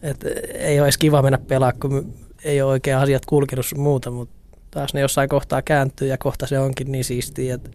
[0.02, 4.10] että ei ole edes kiva mennä pelaa, kun ei ole oikein asiat kulkenut sun muuta,
[4.10, 4.34] mutta
[4.70, 7.70] taas ne jossain kohtaa kääntyy ja kohta se onkin niin siistiä, että,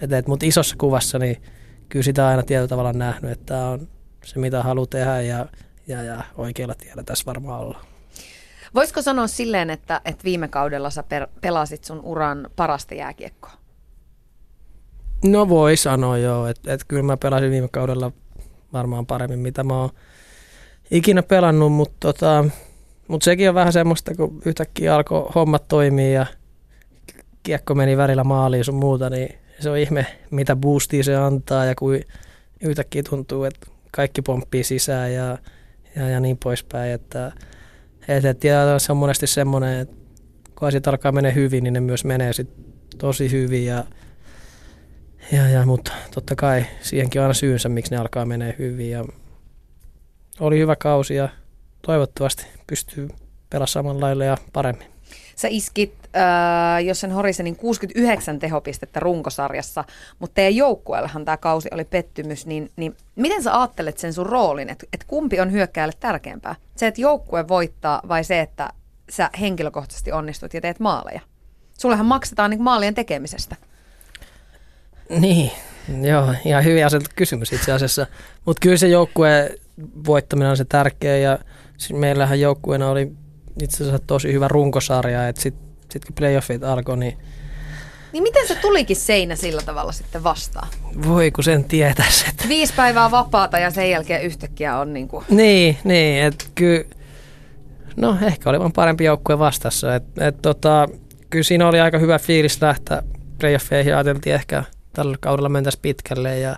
[0.00, 1.42] että, että mutta isossa kuvassa niin
[1.88, 3.88] kyllä sitä aina tietyllä tavalla nähnyt, että tämä on
[4.24, 5.46] se mitä haluaa tehdä ja,
[5.86, 7.89] ja, ja oikealla tiellä tässä varmaan ollaan.
[8.74, 13.52] Voisiko sanoa silleen, että, että viime kaudella sä per, pelasit sun uran parasta jääkiekkoa?
[15.24, 18.12] No voi sanoa joo, että, että kyllä mä pelasin viime kaudella
[18.72, 19.90] varmaan paremmin, mitä mä oon
[20.90, 22.44] ikinä pelannut, mutta tota,
[23.08, 26.26] mut sekin on vähän semmoista, kun yhtäkkiä alkoi hommat toimia ja
[27.42, 31.74] kiekko meni välillä maaliin sun muuta, niin se on ihme, mitä boostia se antaa ja
[31.74, 32.04] kuin
[32.60, 35.38] yhtäkkiä tuntuu, että kaikki pomppii sisään ja,
[35.96, 36.92] ja, ja niin poispäin.
[36.92, 37.32] Että,
[38.16, 39.96] et, et, ja se on monesti semmoinen, että
[40.58, 42.48] kun asiat alkaa mennä hyvin, niin ne myös menee sit
[42.98, 43.64] tosi hyvin.
[43.64, 43.84] Ja,
[45.32, 48.90] ja, ja, mutta totta kai siihenkin on aina syynsä, miksi ne alkaa menee hyvin.
[48.90, 49.04] Ja
[50.40, 51.28] oli hyvä kausi ja
[51.82, 53.08] toivottavasti pystyy
[53.50, 54.86] pelaamaan samalla lailla ja paremmin.
[55.36, 59.84] Sä iskit, äh, jos sen horise, niin 69 tehopistettä runkosarjassa,
[60.18, 64.70] mutta teidän joukkueellahan tämä kausi oli pettymys, niin, niin miten sä ajattelet sen sun roolin,
[64.70, 66.54] että et kumpi on hyökkääjälle tärkeämpää?
[66.76, 68.70] Se, että joukkue voittaa vai se, että
[69.10, 71.20] sä henkilökohtaisesti onnistut ja teet maaleja?
[71.78, 73.56] Sullehan maksetaan niin maalien tekemisestä.
[75.08, 75.50] Niin,
[76.02, 78.06] joo, ihan hyvin asetettu kysymys itse asiassa.
[78.44, 79.54] Mutta kyllä se joukkue
[80.06, 81.38] voittaminen on se tärkeä ja
[81.76, 83.12] siis meillähän joukkueena oli
[83.62, 87.18] itse asiassa tosi hyvä runkosarja, että sitten sit kun playoffit alkoi, niin
[88.12, 90.68] Niin miten se tulikin seinä sillä tavalla sitten vastaan?
[91.06, 92.24] voi kun sen tietäisi.
[92.28, 95.24] Että Viisi päivää vapaata ja sen jälkeen yhtäkkiä on niin kuin...
[95.28, 96.84] Niin, niin että kyllä,
[97.96, 99.94] no ehkä oli vaan parempi joukkue vastassa.
[99.94, 100.88] Et, et, tota,
[101.30, 103.02] kyllä siinä oli aika hyvä fiilis lähteä
[103.38, 103.94] playoffeihin.
[103.94, 106.56] Ajateltiin ehkä tällä kaudella mentäisiin pitkälle ja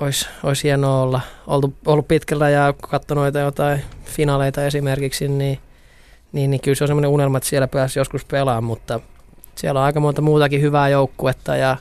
[0.00, 5.58] olisi, olisi hienoa olla oltu, ollut pitkällä ja katsonut jotain finaaleita esimerkiksi, niin,
[6.32, 9.00] niin, niin kyllä se on semmoinen unelma, että siellä pääsi joskus pelaamaan, mutta
[9.54, 11.76] siellä on aika monta muutakin hyvää joukkuetta ja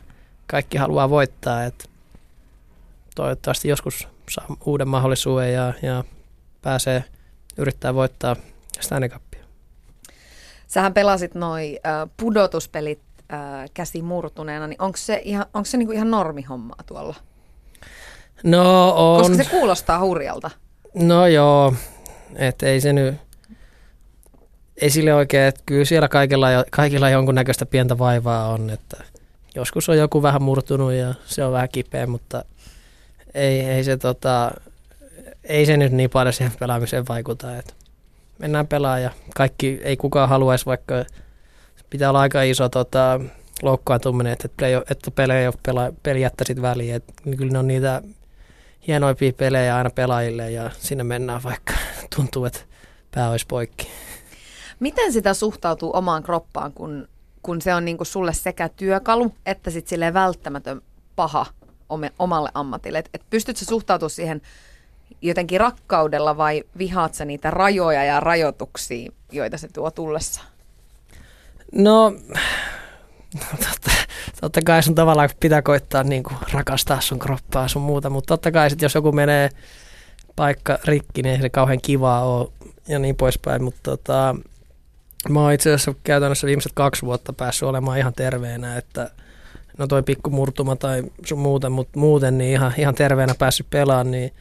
[0.48, 1.86] kaikki haluaa voittaa, että
[3.16, 6.04] toivottavasti joskus saa uuden mahdollisuuden ja, ja
[6.62, 7.04] pääsee
[7.58, 8.36] yrittää voittaa
[8.80, 9.44] Stanley Cupia.
[10.68, 13.00] Sähän pelasit noi äh, pudotuspelit
[13.34, 13.40] äh,
[13.74, 17.16] käsi murtuneena, niin onko se ihan, onko se niinku ihan normihommaa tuolla?
[18.44, 19.22] No on.
[19.22, 20.52] Koska se kuulostaa hurjalta.
[20.94, 21.74] No joo,
[22.36, 23.16] että ei se nyt,
[24.82, 29.04] ei sille oikein, että kyllä siellä kaikilla, kaikilla jonkunnäköistä pientä vaivaa on, että
[29.56, 32.46] joskus on joku vähän murtunut ja se on vähän kipeä, mutta
[33.34, 34.52] ei, ei se tota,
[35.44, 37.74] ei se nyt niin paljon siihen pelaamiseen vaikuta, että
[38.40, 41.06] mennään pelaamaan ja kaikki, ei kukaan haluaisi, vaikka
[41.90, 43.20] pitää olla aika iso tota,
[43.62, 47.68] loukkaantuminen, että, play, että pelejä ei ole pela, peli jättäisit väliin, että kyllä ne on
[47.68, 48.02] niitä
[48.88, 51.74] hienoimpia pelejä aina pelaajille ja sinne mennään vaikka
[52.16, 52.60] tuntuu, että
[53.16, 53.88] pää olisi poikki.
[54.80, 57.08] Miten sitä suhtautuu omaan kroppaan, kun,
[57.42, 60.82] kun se on niinku sulle sekä työkalu että sit välttämätön
[61.16, 61.46] paha
[61.90, 63.00] ome, omalle ammatille?
[63.00, 64.42] Et, et pystytkö suhtautumaan siihen
[65.22, 70.42] jotenkin rakkaudella vai vihaat sä niitä rajoja ja rajoituksia, joita se tuo tullessa?
[71.72, 72.14] No,
[73.52, 73.92] totta,
[74.42, 78.52] totta kai sun tavallaan pitää koittaa niin kuin rakastaa sun kroppaa sun muuta, mutta totta
[78.52, 79.50] kai sit jos joku menee
[80.36, 82.50] paikka rikki, niin ei se kauhean kivaa ole
[82.88, 84.36] ja niin poispäin, mutta tota,
[85.30, 89.12] mä oon itse asiassa käytännössä viimeiset kaksi vuotta päässyt olemaan ihan terveenä, että
[89.78, 94.12] no toi pikku murtuma tai sun muuten, mutta muuten niin ihan, ihan terveenä päässyt pelaamaan,
[94.12, 94.34] niin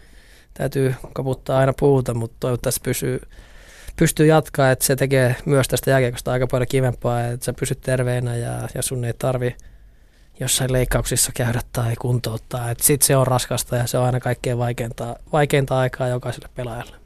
[0.54, 3.20] täytyy kaputtaa aina puuta, mutta toivottavasti pysyy,
[3.96, 8.36] pystyy jatkaa, että se tekee myös tästä jääkiekosta aika paljon kivempaa, että sä pysyt terveenä
[8.36, 9.56] ja, ja sun ei tarvi
[10.40, 12.74] jossain leikkauksissa käydä tai kuntouttaa.
[12.80, 17.05] Sitten se on raskasta ja se on aina kaikkein vaikeinta, vaikeinta aikaa jokaiselle pelaajalle.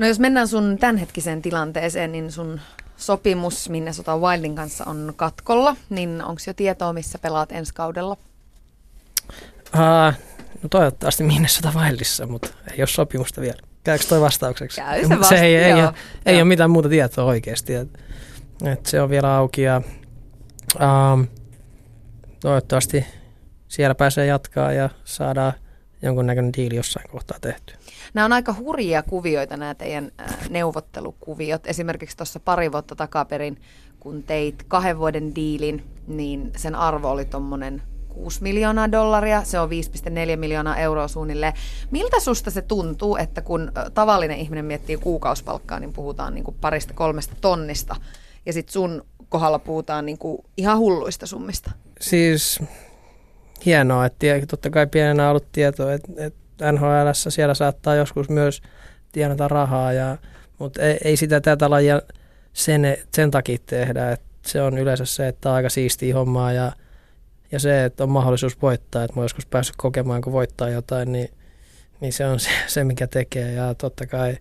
[0.00, 2.60] No jos mennään sun tämänhetkiseen tilanteeseen, niin sun
[2.96, 8.16] sopimus Minnesota Wildin kanssa on katkolla, niin onko jo tietoa, missä pelaat ensi kaudella?
[9.74, 10.14] Uh,
[10.62, 13.60] no toivottavasti Minnesota Wildissa, mutta ei ole sopimusta vielä.
[13.84, 14.80] Käykö toi vastaukseksi?
[14.80, 15.94] Käy se, vasta, se ei, ei, joo, ole,
[16.26, 17.74] ei ole mitään muuta tietoa oikeasti.
[17.74, 17.88] Et,
[18.64, 19.82] et se on vielä auki ja
[21.12, 21.26] um,
[22.40, 23.06] toivottavasti
[23.68, 25.52] siellä pääsee jatkaa ja saadaan
[26.02, 27.74] jonkunnäköinen diili jossain kohtaa tehty.
[28.14, 30.12] Nämä on aika hurjia kuvioita, nämä teidän
[30.50, 31.66] neuvottelukuviot.
[31.66, 33.60] Esimerkiksi tuossa pari vuotta takaperin,
[34.00, 39.70] kun teit kahden vuoden diilin, niin sen arvo oli tuommoinen 6 miljoonaa dollaria, se on
[39.70, 41.52] 5,4 miljoonaa euroa suunnilleen.
[41.90, 46.94] Miltä susta se tuntuu, että kun tavallinen ihminen miettii kuukausipalkkaa, niin puhutaan niin kuin parista
[46.94, 47.96] kolmesta tonnista,
[48.46, 51.70] ja sitten sun kohdalla puhutaan niin kuin ihan hulluista summista?
[52.00, 52.60] Siis
[53.66, 58.62] hienoa, että totta kai pienenä on ollut tietoa, että, että NHL siellä saattaa joskus myös
[59.12, 60.16] tienata rahaa, ja,
[60.58, 62.02] mutta ei, ei sitä tätä lajia
[62.52, 66.72] sen, sen takia tehdä, että se on yleensä se, että on aika siistiä hommaa ja,
[67.52, 71.28] ja se, että on mahdollisuus voittaa, että mä joskus päässyt kokemaan, kun voittaa jotain, niin,
[72.00, 74.36] niin se on se, se, mikä tekee ja totta kai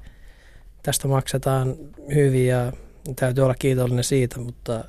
[0.84, 1.76] tästä maksetaan
[2.16, 2.74] hyvin ja
[3.16, 4.84] täytyy olla kiitollinen siitä, mutta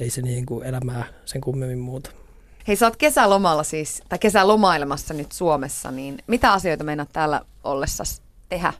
[0.00, 2.25] ei se niin kuin elämää sen kummemmin muuta.
[2.68, 8.04] Hei, sä oot kesälomalla siis, tai kesälomailemassa nyt Suomessa, niin mitä asioita meinaat täällä ollessa
[8.48, 8.72] tehdä?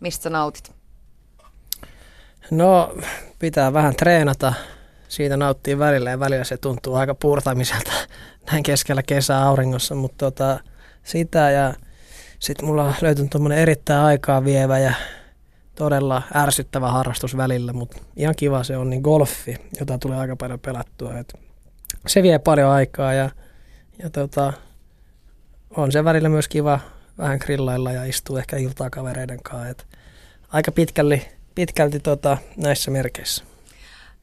[0.00, 0.72] Mistä sä nautit?
[2.50, 2.94] No,
[3.38, 4.54] pitää vähän treenata.
[5.08, 7.92] Siitä nauttii välillä ja välillä se tuntuu aika puurtamiselta
[8.52, 10.60] näin keskellä kesää auringossa, mutta tota,
[11.04, 11.74] sitä ja
[12.38, 14.94] sitten mulla on löytynyt tuommoinen erittäin aikaa vievä ja
[15.74, 20.60] todella ärsyttävä harrastus välillä, mutta ihan kiva se on, niin golfi, jota tulee aika paljon
[20.60, 21.18] pelattua.
[21.18, 21.34] Et
[22.06, 23.30] se vie paljon aikaa ja,
[23.98, 24.52] ja tota,
[25.76, 26.80] on se välillä myös kiva
[27.18, 29.68] vähän grillailla ja istuu ehkä iltaa kavereiden kanssa.
[29.68, 29.86] Et
[30.48, 33.44] aika pitkälti, pitkälti tota, näissä merkeissä.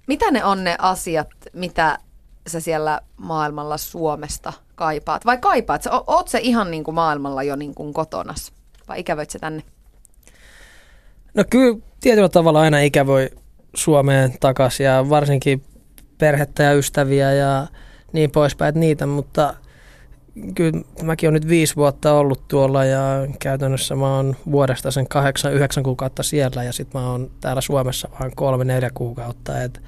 [0.07, 1.97] Mitä ne on ne asiat, mitä
[2.47, 5.25] sä siellä maailmalla Suomesta kaipaat?
[5.25, 5.84] Vai kaipaat?
[5.84, 8.53] Sä, oot se ihan niin kuin maailmalla jo niin kuin kotonas?
[8.88, 9.63] Vai ikävöit se tänne?
[11.34, 13.30] No kyllä tietyllä tavalla aina ikä voi
[13.75, 15.63] Suomeen takaisin ja varsinkin
[16.20, 17.67] perhettä ja ystäviä ja
[18.13, 19.53] niin poispäin, että niitä, mutta
[20.55, 25.53] kyllä mäkin olen nyt viisi vuotta ollut tuolla ja käytännössä mä oon vuodesta sen kahdeksan,
[25.53, 29.80] yhdeksän kuukautta siellä ja sitten mä oon täällä Suomessa vain kolme, neljä kuukautta, että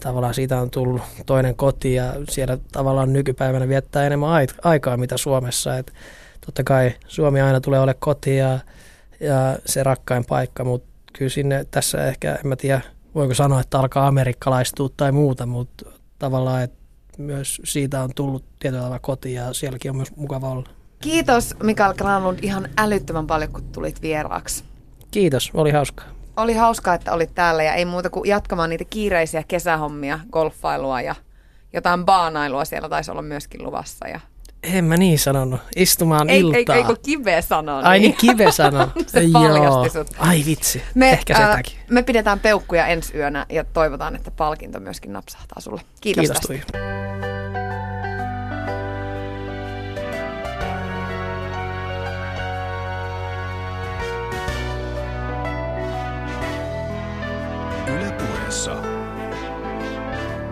[0.00, 5.78] tavallaan siitä on tullut toinen koti ja siellä tavallaan nykypäivänä viettää enemmän aikaa mitä Suomessa,
[5.78, 5.92] että
[6.46, 8.58] totta kai Suomi aina tulee ole koti ja,
[9.20, 12.80] ja se rakkain paikka, mutta kyllä sinne tässä ehkä, en mä tiedä,
[13.14, 15.84] voiko sanoa, että alkaa amerikkalaistua tai muuta, mutta
[16.18, 16.78] tavallaan, että
[17.18, 20.68] myös siitä on tullut tietyllä tavalla koti ja sielläkin on myös mukava olla.
[21.00, 24.64] Kiitos Mikael Granlund ihan älyttömän paljon, kun tulit vieraaksi.
[25.10, 26.06] Kiitos, oli hauskaa.
[26.36, 31.14] Oli hauskaa, että olit täällä ja ei muuta kuin jatkamaan niitä kiireisiä kesähommia, golfailua ja
[31.72, 34.08] jotain baanailua siellä taisi olla myöskin luvassa.
[34.08, 34.20] Ja...
[34.62, 35.60] En mä niin sanonut.
[35.76, 36.74] Istumaan ei, iltaa.
[36.74, 37.82] Ei, ei kun kive sanoi.
[37.82, 38.86] Ai niin kive sanoi.
[39.06, 40.16] se paljasti sut.
[40.18, 41.34] Ai vitsi, me, ehkä.
[41.36, 41.60] Äh,
[41.90, 45.80] me pidetään peukkuja ensi yönä ja toivotaan, että palkinto myöskin napsahtaa sulle.
[46.00, 46.78] Kiitos, Kiitos tästä.
[58.18, 58.76] Puheessa.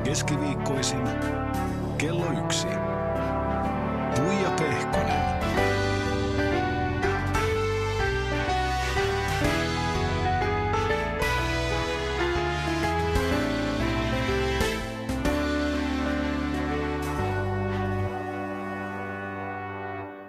[0.04, 1.08] Keskiviikkoisin
[1.98, 2.66] kello yksi.
[4.20, 5.19] Tuija Pehkonen.